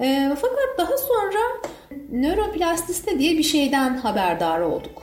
E, 0.00 0.36
fakat 0.40 0.78
daha 0.78 0.96
sonra 0.96 1.38
nöroplastiste 2.12 3.18
diye 3.18 3.38
bir 3.38 3.42
şeyden 3.42 3.96
haberdar 3.96 4.60
olduk. 4.60 5.02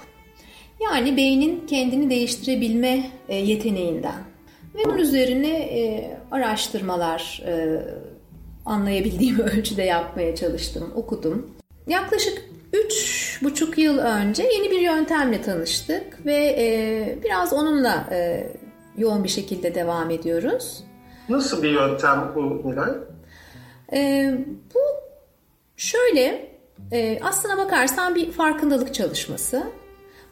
Yani 0.83 1.17
beynin 1.17 1.67
kendini 1.67 2.09
değiştirebilme 2.09 3.03
e, 3.29 3.35
yeteneğinden. 3.35 4.31
Ve 4.75 4.85
bunun 4.85 4.97
üzerine 4.97 5.57
e, 5.57 6.11
araştırmalar 6.31 7.43
e, 7.45 7.81
anlayabildiğim 8.65 9.39
ölçüde 9.39 9.83
yapmaya 9.83 10.35
çalıştım, 10.35 10.91
okudum. 10.95 11.51
Yaklaşık 11.87 12.50
üç 12.73 13.39
buçuk 13.43 13.77
yıl 13.77 13.97
önce 13.97 14.43
yeni 14.43 14.71
bir 14.71 14.79
yöntemle 14.79 15.41
tanıştık 15.41 16.25
ve 16.25 16.55
e, 16.59 17.23
biraz 17.23 17.53
onunla 17.53 18.07
e, 18.11 18.47
yoğun 18.97 19.23
bir 19.23 19.29
şekilde 19.29 19.75
devam 19.75 20.09
ediyoruz. 20.09 20.83
Nasıl 21.29 21.63
bir 21.63 21.71
yöntem 21.71 22.31
bu 22.35 22.69
Nilay? 22.69 22.91
E, 23.93 24.31
bu 24.73 24.79
şöyle, 25.77 26.51
e, 26.91 27.19
aslına 27.23 27.57
bakarsan 27.57 28.15
bir 28.15 28.31
farkındalık 28.31 28.93
çalışması. 28.93 29.63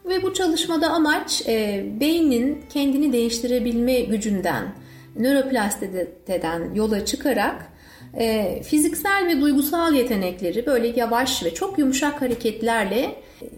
Ve 0.04 0.22
bu 0.22 0.34
çalışmada 0.34 0.90
amaç 0.90 1.42
e, 1.48 1.84
beynin 2.00 2.64
kendini 2.72 3.12
değiştirebilme 3.12 4.00
gücünden, 4.00 4.74
nöroplastiden 5.16 6.74
yola 6.74 7.04
çıkarak 7.04 7.69
e, 8.18 8.62
fiziksel 8.62 9.26
ve 9.26 9.40
duygusal 9.40 9.94
yetenekleri 9.94 10.66
böyle 10.66 10.88
yavaş 10.88 11.44
ve 11.44 11.54
çok 11.54 11.78
yumuşak 11.78 12.22
hareketlerle 12.22 13.14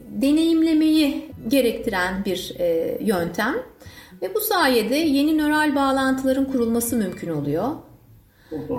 deneyimlemeyi 0.09 1.31
gerektiren 1.49 2.25
bir 2.25 2.55
e, 2.59 2.99
yöntem. 3.01 3.55
Ve 4.23 4.35
bu 4.35 4.41
sayede 4.41 4.97
yeni 4.97 5.39
nöral 5.39 5.75
bağlantıların 5.75 6.45
kurulması 6.45 6.97
mümkün 6.97 7.31
oluyor. 7.31 7.69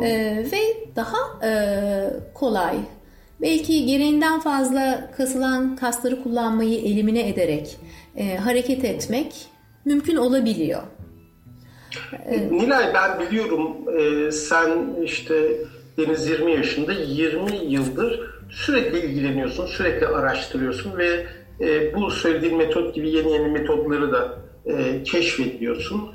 E, 0.03 0.09
ve 0.51 0.59
daha 0.95 1.47
e, 1.47 1.51
kolay, 2.33 2.75
belki 3.41 3.85
gereğinden 3.85 4.39
fazla 4.39 5.11
kasılan 5.17 5.75
kasları 5.75 6.23
kullanmayı 6.23 6.79
elimine 6.79 7.29
ederek 7.29 7.77
e, 8.15 8.35
hareket 8.35 8.85
etmek 8.85 9.33
mümkün 9.85 10.15
olabiliyor. 10.15 10.83
Nilay 12.51 12.93
ben 12.93 13.19
biliyorum 13.19 13.71
e, 13.99 14.31
sen 14.31 14.95
işte 15.03 15.51
Deniz 15.97 16.27
20 16.27 16.51
yaşında 16.51 16.93
20 16.93 17.55
yıldır 17.55 18.19
sürekli 18.49 18.99
ilgileniyorsun, 18.99 19.65
sürekli 19.65 20.07
araştırıyorsun 20.07 20.97
ve 20.97 21.25
e, 21.61 21.93
bu 21.95 22.11
söylediğin 22.11 22.57
metot 22.57 22.95
gibi 22.95 23.09
yeni 23.09 23.31
yeni 23.31 23.47
metodları 23.47 24.11
da 24.11 24.37
e, 24.65 25.03
keşfediyorsun. 25.03 26.11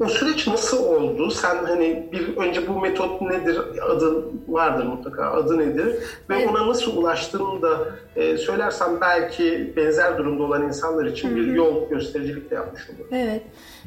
O 0.00 0.08
süreç 0.08 0.46
nasıl 0.46 0.84
oldu? 0.84 1.30
Sen 1.30 1.64
hani 1.64 2.08
bir 2.12 2.36
önce 2.36 2.68
bu 2.68 2.80
metot 2.80 3.20
nedir? 3.22 3.60
Adı 3.90 4.24
vardır 4.48 4.84
mutlaka. 4.84 5.32
Adı 5.32 5.58
nedir? 5.58 5.86
Ve 6.30 6.36
evet. 6.36 6.48
ona 6.50 6.68
nasıl 6.68 6.96
ulaştığını 6.96 7.62
da 7.62 7.78
e, 8.16 8.36
söylersen 8.36 9.00
belki 9.00 9.72
benzer 9.76 10.18
durumda 10.18 10.42
olan 10.42 10.62
insanlar 10.62 11.06
için 11.06 11.28
Hı-hı. 11.28 11.36
bir 11.36 11.46
yol 11.46 11.88
göstericilik 11.88 12.50
de 12.50 12.54
yapmış 12.54 12.90
olur. 12.90 13.08
Evet. 13.12 13.42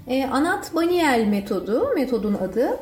E, 0.08 0.26
Anat 0.26 0.76
Baniel 0.76 1.26
metodu, 1.28 1.90
metodun 1.96 2.34
adı. 2.34 2.80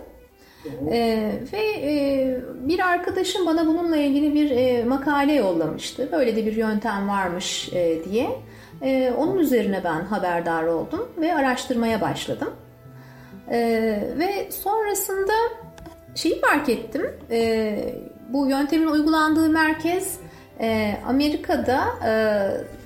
E, 0.91 1.31
ve 1.53 1.81
e, 1.81 2.41
bir 2.67 2.79
arkadaşım 2.79 3.45
bana 3.45 3.67
bununla 3.67 3.97
ilgili 3.97 4.33
bir 4.33 4.51
e, 4.51 4.83
makale 4.83 5.33
yollamıştı. 5.33 6.09
Böyle 6.12 6.36
de 6.36 6.45
bir 6.45 6.55
yöntem 6.55 7.09
varmış 7.09 7.73
e, 7.73 8.03
diye. 8.03 8.29
E, 8.81 9.13
onun 9.17 9.38
üzerine 9.38 9.81
ben 9.83 10.01
haberdar 10.01 10.63
oldum 10.63 11.07
ve 11.17 11.36
araştırmaya 11.36 12.01
başladım. 12.01 12.49
E, 13.51 13.60
ve 14.17 14.51
sonrasında 14.51 15.34
şeyi 16.15 16.41
fark 16.41 16.69
ettim. 16.69 17.12
E, 17.32 17.95
bu 18.29 18.47
yöntemin 18.47 18.88
uygulandığı 18.88 19.49
merkez 19.49 20.19
e, 20.60 20.97
Amerika'da 21.08 21.84
e, 22.06 22.13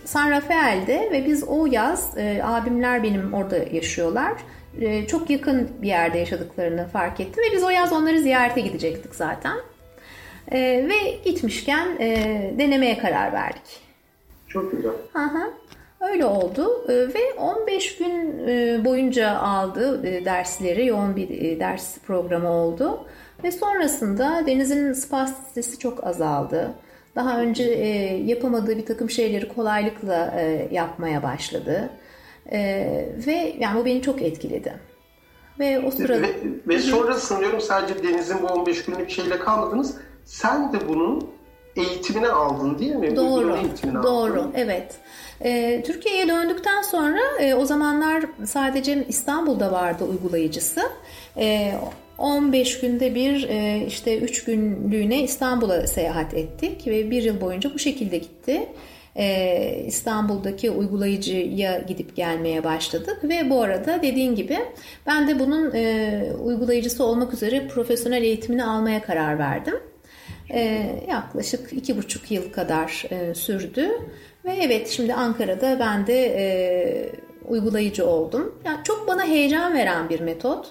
San 0.08 0.32
Rafael'de 0.32 1.10
ve 1.12 1.26
biz 1.26 1.44
o 1.44 1.66
yaz 1.66 2.18
e, 2.18 2.42
abimler 2.44 3.04
benim 3.04 3.34
orada 3.34 3.58
yaşıyorlar. 3.72 4.34
E, 4.82 5.08
çok 5.08 5.30
yakın 5.30 5.70
bir 5.82 5.88
yerde 5.88 6.18
yaşadıklarını 6.18 6.88
fark 6.88 7.20
ettim 7.20 7.44
ve 7.44 7.56
biz 7.56 7.64
o 7.64 7.70
yaz 7.70 7.94
onları 7.94 8.20
ziyarete 8.20 8.62
gidecektik 8.62 9.16
zaten. 9.16 9.58
E, 10.52 10.60
ve 10.90 11.12
gitmişken 11.26 11.88
e, 12.00 12.54
denemeye 12.58 12.98
karar 12.98 13.34
verdik. 13.34 13.82
Çok 14.48 14.72
güzel. 14.72 14.92
Hı 15.14 15.24
hı. 15.24 15.54
Öyle 16.02 16.26
oldu 16.26 16.86
e, 16.90 16.94
ve 16.94 17.34
15 17.38 17.98
gün 17.98 18.48
e, 18.48 18.86
boyunca 18.86 19.38
aldı 19.38 20.08
e, 20.08 20.26
dersleri, 20.26 20.86
yoğun 20.86 21.16
bir 21.16 21.60
ders 21.60 21.98
programı 21.98 22.50
oldu. 22.50 23.08
Ve 23.44 23.52
sonrasında 23.52 24.44
Deniz'in 24.48 24.94
spastisitesi 24.94 25.80
çok 25.80 26.04
azaldı. 26.08 26.74
Daha 27.16 27.40
önce 27.40 27.64
yapamadığı 28.26 28.78
bir 28.78 28.86
takım 28.86 29.10
şeyleri 29.10 29.48
kolaylıkla 29.48 30.34
yapmaya 30.72 31.24
başladı. 31.24 31.90
Ve 33.28 33.56
yani 33.60 33.80
bu 33.80 33.86
beni 33.86 34.02
çok 34.02 34.22
etkiledi. 34.22 34.74
Ve 35.60 35.80
o 35.80 35.92
sırada... 35.92 36.22
Ve, 36.22 36.36
ve 36.68 36.80
sonra 36.80 37.14
sanıyorum 37.14 37.62
sadece 37.62 38.04
Deniz'in 38.04 38.42
bu 38.42 38.48
15 38.48 38.86
günlük 38.86 39.10
şeyle 39.10 39.40
kalmadınız. 39.40 39.96
Sen 40.26 40.74
de 40.74 40.78
bunun 40.88 41.30
eğitimini 41.76 42.28
aldın 42.28 42.80
değil 42.80 42.96
mi? 42.96 43.16
Doğru, 43.16 43.64
doğru, 44.04 44.42
aldın. 44.42 44.52
evet. 44.56 44.96
E, 45.42 45.84
Türkiye'ye 45.86 46.28
döndükten 46.28 46.82
sonra 46.82 47.20
e, 47.40 47.54
o 47.54 47.66
zamanlar 47.66 48.26
sadece 48.46 49.06
İstanbul'da 49.08 49.72
vardı 49.72 50.04
uygulayıcısı. 50.04 50.82
E, 51.38 51.74
15 52.18 52.80
günde 52.80 53.16
bir 53.16 53.50
e, 53.50 53.86
işte 53.88 54.18
3 54.18 54.44
günlüğüne 54.44 55.24
İstanbul'a 55.24 55.88
seyahat 55.88 56.34
ettik 56.34 56.88
ve 56.88 57.12
bir 57.12 57.24
yıl 57.24 57.42
boyunca 57.42 57.74
bu 57.74 57.80
şekilde 57.80 58.18
gitti. 58.18 58.68
Ee, 59.20 59.84
İstanbul'daki 59.88 60.72
uygulayıcıya 60.72 61.80
gidip 61.80 62.16
gelmeye 62.16 62.64
başladık 62.64 63.18
ve 63.24 63.50
bu 63.50 63.62
arada 63.62 64.02
dediğin 64.02 64.36
gibi 64.36 64.58
ben 65.08 65.28
de 65.28 65.40
bunun 65.40 65.76
e, 65.76 66.24
uygulayıcısı 66.44 67.04
olmak 67.04 67.34
üzere 67.34 67.68
profesyonel 67.68 68.24
eğitimini 68.24 68.66
almaya 68.66 69.02
karar 69.02 69.40
verdim. 69.40 69.76
Yaklaşık 71.10 71.74
iki 71.74 71.98
buçuk 71.98 72.32
yıl 72.32 72.52
kadar 72.52 73.06
sürdü 73.34 73.92
ve 74.48 74.56
evet 74.62 74.90
şimdi 74.90 75.14
Ankara'da 75.14 75.80
ben 75.80 76.08
de 76.08 76.26
e, 76.26 76.46
uygulayıcı 77.48 78.06
oldum. 78.08 78.62
Yani 78.66 78.78
çok 78.84 79.08
bana 79.08 79.26
heyecan 79.26 79.74
veren 79.74 80.10
bir 80.10 80.20
metot. 80.20 80.68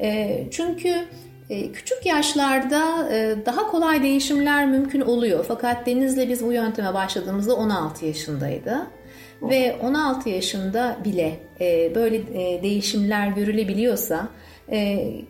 E, 0.00 0.38
çünkü 0.50 0.94
E, 1.50 1.72
küçük 1.72 2.06
yaşlarda 2.06 3.08
e, 3.12 3.36
daha 3.46 3.66
kolay 3.70 4.02
değişimler 4.02 4.66
mümkün 4.66 5.00
oluyor. 5.00 5.44
Fakat 5.48 5.86
Deniz'le 5.86 6.28
biz 6.28 6.44
bu 6.44 6.52
yönteme 6.52 6.94
başladığımızda 6.94 7.54
16 7.56 8.06
yaşındaydı. 8.06 8.86
Ve 9.42 9.76
16 9.82 10.28
yaşında 10.28 10.96
bile 11.04 11.40
e, 11.60 11.94
böyle 11.94 12.26
değişimler 12.62 13.28
görülebiliyorsa 13.28 14.28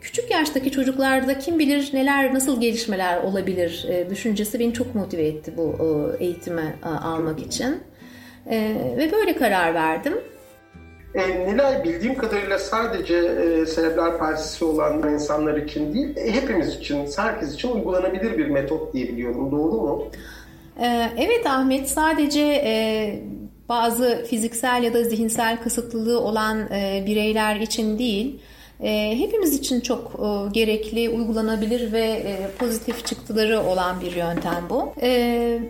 küçük 0.00 0.30
yaştaki 0.30 0.70
çocuklarda 0.70 1.38
kim 1.38 1.58
bilir 1.58 1.90
neler 1.92 2.34
nasıl 2.34 2.60
gelişmeler 2.60 3.22
olabilir 3.22 3.86
düşüncesi 4.10 4.58
beni 4.58 4.72
çok 4.74 4.94
motive 4.94 5.26
etti 5.26 5.52
bu 5.56 5.76
eğitimi 6.18 6.74
almak 7.02 7.40
için. 7.40 7.89
Ve 8.96 9.12
böyle 9.12 9.36
karar 9.36 9.74
verdim. 9.74 10.14
E, 11.14 11.46
Nilay 11.46 11.84
bildiğim 11.84 12.14
kadarıyla 12.14 12.58
sadece 12.58 13.16
e, 13.16 13.66
serebral 13.66 14.18
palsisi 14.18 14.64
olan 14.64 15.12
insanlar 15.12 15.56
için 15.56 15.94
değil, 15.94 16.16
e, 16.16 16.32
hepimiz 16.32 16.74
için, 16.74 17.08
herkes 17.16 17.54
için 17.54 17.70
uygulanabilir 17.70 18.38
bir 18.38 18.46
metot 18.46 18.94
diye 18.94 19.08
biliyorum. 19.08 19.52
Doğru 19.52 19.72
mu? 19.72 20.06
E, 20.80 21.10
evet 21.18 21.46
Ahmet, 21.46 21.88
sadece 21.88 22.40
e, 22.64 23.22
bazı 23.68 24.24
fiziksel 24.30 24.82
ya 24.82 24.94
da 24.94 25.04
zihinsel 25.04 25.62
kısıtlılığı 25.62 26.20
olan 26.20 26.72
e, 26.72 27.04
bireyler 27.06 27.56
için 27.56 27.98
değil, 27.98 28.40
e, 28.82 29.18
hepimiz 29.18 29.54
için 29.54 29.80
çok 29.80 30.12
e, 30.14 30.52
gerekli, 30.52 31.08
uygulanabilir 31.08 31.92
ve 31.92 32.04
e, 32.04 32.36
pozitif 32.58 33.06
çıktıları 33.06 33.60
olan 33.60 34.00
bir 34.00 34.12
yöntem 34.16 34.64
bu. 34.70 34.92
E, 35.02 35.60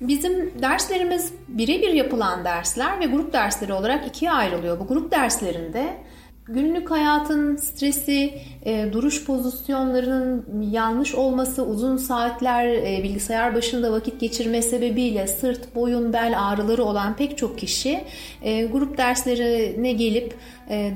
Bizim 0.00 0.62
derslerimiz 0.62 1.32
birebir 1.48 1.92
yapılan 1.92 2.44
dersler 2.44 3.00
ve 3.00 3.06
grup 3.06 3.32
dersleri 3.32 3.72
olarak 3.72 4.06
ikiye 4.06 4.32
ayrılıyor. 4.32 4.80
Bu 4.80 4.86
grup 4.86 5.10
derslerinde 5.10 5.96
günlük 6.48 6.90
hayatın 6.90 7.56
stresi, 7.56 8.34
e, 8.64 8.92
duruş 8.92 9.24
pozisyonlarının 9.24 10.46
yanlış 10.70 11.14
olması, 11.14 11.64
uzun 11.64 11.96
saatler 11.96 12.66
e, 12.66 13.00
bilgisayar 13.02 13.54
başında 13.54 13.92
vakit 13.92 14.20
geçirme 14.20 14.62
sebebiyle 14.62 15.26
sırt, 15.26 15.74
boyun, 15.74 16.12
bel 16.12 16.34
ağrıları 16.38 16.84
olan 16.84 17.16
pek 17.16 17.38
çok 17.38 17.58
kişi 17.58 18.04
e, 18.42 18.66
grup 18.66 18.98
derslerine 18.98 19.92
gelip 19.92 20.34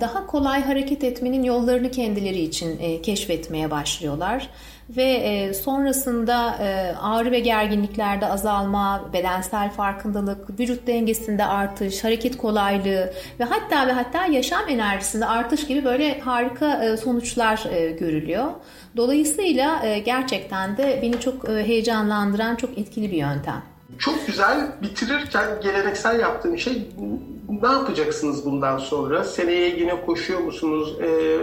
daha 0.01 0.27
kolay 0.27 0.63
hareket 0.63 1.05
etmenin 1.05 1.43
yollarını 1.43 1.91
kendileri 1.91 2.41
için 2.41 3.03
keşfetmeye 3.03 3.71
başlıyorlar 3.71 4.49
ve 4.97 5.03
e, 5.03 5.55
sonrasında 5.55 6.57
e, 6.61 6.97
ağrı 6.97 7.31
ve 7.31 7.41
gerginliklerde 7.41 8.27
azalma, 8.27 9.11
bedensel 9.13 9.71
farkındalık, 9.71 10.61
vücut 10.61 10.87
dengesinde 10.87 11.45
artış, 11.45 12.05
hareket 12.05 12.37
kolaylığı 12.37 13.13
ve 13.41 13.45
hatta 13.45 13.87
ve 13.87 13.93
hatta 13.93 14.27
yaşam 14.27 14.69
enerjisinde 14.69 15.27
artış 15.27 15.67
gibi 15.67 15.85
böyle 15.85 16.21
harika 16.21 16.85
e, 16.85 16.97
sonuçlar 16.97 17.65
görülüyor. 17.99 18.47
Dolayısıyla 18.97 19.99
gerçekten 19.99 20.77
de 20.77 20.99
beni 21.03 21.21
çok 21.21 21.49
heyecanlandıran 21.49 22.57
çok 22.57 22.79
etkili 22.79 23.11
bir 23.11 23.17
yöntem. 23.17 23.63
Çok 23.99 24.27
güzel. 24.27 24.73
Bitirirken 24.83 25.47
geleneksel 25.63 26.21
yaptığım 26.21 26.59
şey 26.59 26.89
ne 27.63 27.69
yapacaksınız 27.69 28.45
bundan 28.45 28.79
sonra? 28.79 29.25
Seneye 29.25 29.69
yine 29.69 30.07
koşuyor 30.07 30.41
musunuz? 30.41 30.97
E, 31.01 31.39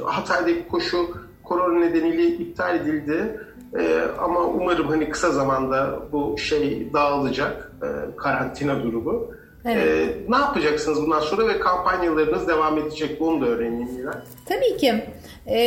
Hatay'daki 0.00 0.68
koşu 0.68 1.16
korona 1.44 1.78
nedeniyle 1.78 2.26
iptal 2.26 2.76
edildi. 2.76 3.40
E, 3.78 4.02
ama 4.18 4.40
umarım 4.40 4.88
hani 4.88 5.10
kısa 5.10 5.30
zamanda 5.30 5.98
bu 6.12 6.38
şey 6.38 6.92
dağılacak 6.92 7.72
e, 7.82 8.16
karantina 8.16 8.82
durumu. 8.82 9.26
Evet. 9.64 9.86
E, 9.86 10.32
ne 10.32 10.36
yapacaksınız 10.36 11.02
bundan 11.02 11.20
sonra 11.20 11.48
ve 11.48 11.60
kampanyalarınız 11.60 12.48
devam 12.48 12.78
edecek 12.78 13.22
onu 13.22 13.40
da 13.40 13.46
öğreneyim 13.46 13.92
Miray. 13.92 14.14
Tabii 14.46 14.76
ki. 14.76 15.04
Ee, 15.46 15.58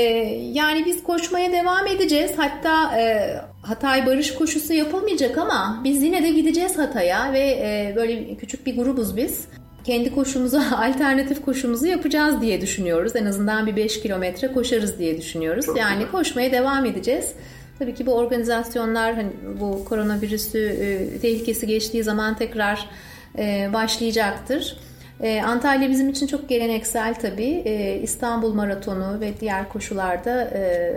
yani 0.53 0.85
biz 0.85 1.03
koşmaya 1.03 1.51
devam 1.51 1.87
edeceğiz. 1.87 2.31
Hatta 2.37 2.99
e, 2.99 3.35
Hatay 3.61 4.05
Barış 4.05 4.33
Koşusu 4.33 4.73
yapılmayacak 4.73 5.37
ama 5.37 5.81
biz 5.83 6.03
yine 6.03 6.23
de 6.23 6.29
gideceğiz 6.29 6.77
Hatay'a 6.77 7.33
ve 7.33 7.39
e, 7.39 7.93
böyle 7.95 8.35
küçük 8.35 8.65
bir 8.65 8.77
grubuz 8.77 9.17
biz 9.17 9.47
kendi 9.85 10.15
koşumuza 10.15 10.63
alternatif 10.77 11.45
koşumuzu 11.45 11.85
yapacağız 11.85 12.41
diye 12.41 12.61
düşünüyoruz. 12.61 13.15
En 13.15 13.25
azından 13.25 13.67
bir 13.67 13.75
5 13.75 14.01
kilometre 14.01 14.53
koşarız 14.53 14.99
diye 14.99 15.17
düşünüyoruz. 15.17 15.65
Çok 15.65 15.77
yani 15.77 15.97
güzel. 15.97 16.11
koşmaya 16.11 16.51
devam 16.51 16.85
edeceğiz. 16.85 17.33
Tabii 17.79 17.93
ki 17.93 18.05
bu 18.05 18.15
organizasyonlar 18.15 19.15
hani 19.15 19.29
bu 19.59 19.85
koronavirüsü 19.85 20.59
e, 20.59 21.19
tehlikesi 21.19 21.67
geçtiği 21.67 22.03
zaman 22.03 22.35
tekrar 22.37 22.89
e, 23.37 23.69
başlayacaktır. 23.73 24.77
E, 25.21 25.41
Antalya 25.41 25.89
bizim 25.89 26.09
için 26.09 26.27
çok 26.27 26.49
geleneksel 26.49 27.15
tabii. 27.15 27.61
E, 27.65 27.99
İstanbul 28.03 28.53
Maratonu 28.53 29.19
ve 29.19 29.33
diğer 29.39 29.69
koşularda 29.69 30.41
e, 30.41 30.93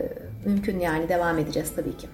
mümkün 0.47 0.81
yani 0.81 1.09
devam 1.09 1.39
edeceğiz 1.39 1.73
tabii 1.77 1.97
ki. 1.97 2.07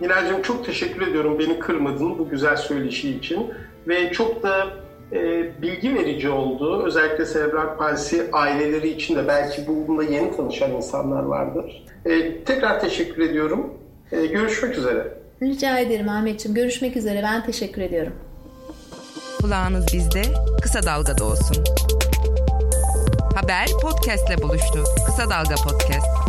Nilay'cığım 0.00 0.42
çok 0.42 0.66
teşekkür 0.66 1.06
ediyorum 1.06 1.38
beni 1.38 1.58
kırmadın 1.58 2.18
bu 2.18 2.28
güzel 2.28 2.56
söyleşi 2.56 3.10
için. 3.10 3.50
Ve 3.88 4.12
çok 4.12 4.42
da 4.42 4.66
bilgi 5.62 5.94
verici 5.94 6.30
oldu. 6.30 6.82
Özellikle 6.86 7.26
serebral 7.26 7.76
palsi 7.76 8.26
aileleri 8.32 8.88
için 8.88 9.16
de 9.16 9.28
belki 9.28 9.66
bununla 9.66 10.02
yeni 10.02 10.36
tanışan 10.36 10.70
insanlar 10.70 11.22
vardır. 11.22 11.84
E, 12.04 12.44
tekrar 12.44 12.80
teşekkür 12.80 13.22
ediyorum. 13.22 13.74
E, 14.12 14.26
görüşmek 14.26 14.78
üzere. 14.78 15.14
Rica 15.42 15.78
ederim 15.78 16.08
Ahmetciğim. 16.08 16.54
Görüşmek 16.54 16.96
üzere. 16.96 17.22
Ben 17.22 17.46
teşekkür 17.46 17.82
ediyorum. 17.82 18.12
Kulağınız 19.40 19.86
bizde, 19.92 20.22
Kısa 20.62 20.82
Dalga'da 20.82 21.24
olsun. 21.24 21.64
Haber 23.34 23.66
podcastle 23.82 24.42
buluştu. 24.42 24.84
Kısa 25.06 25.30
Dalga 25.30 25.54
Podcast. 25.54 26.19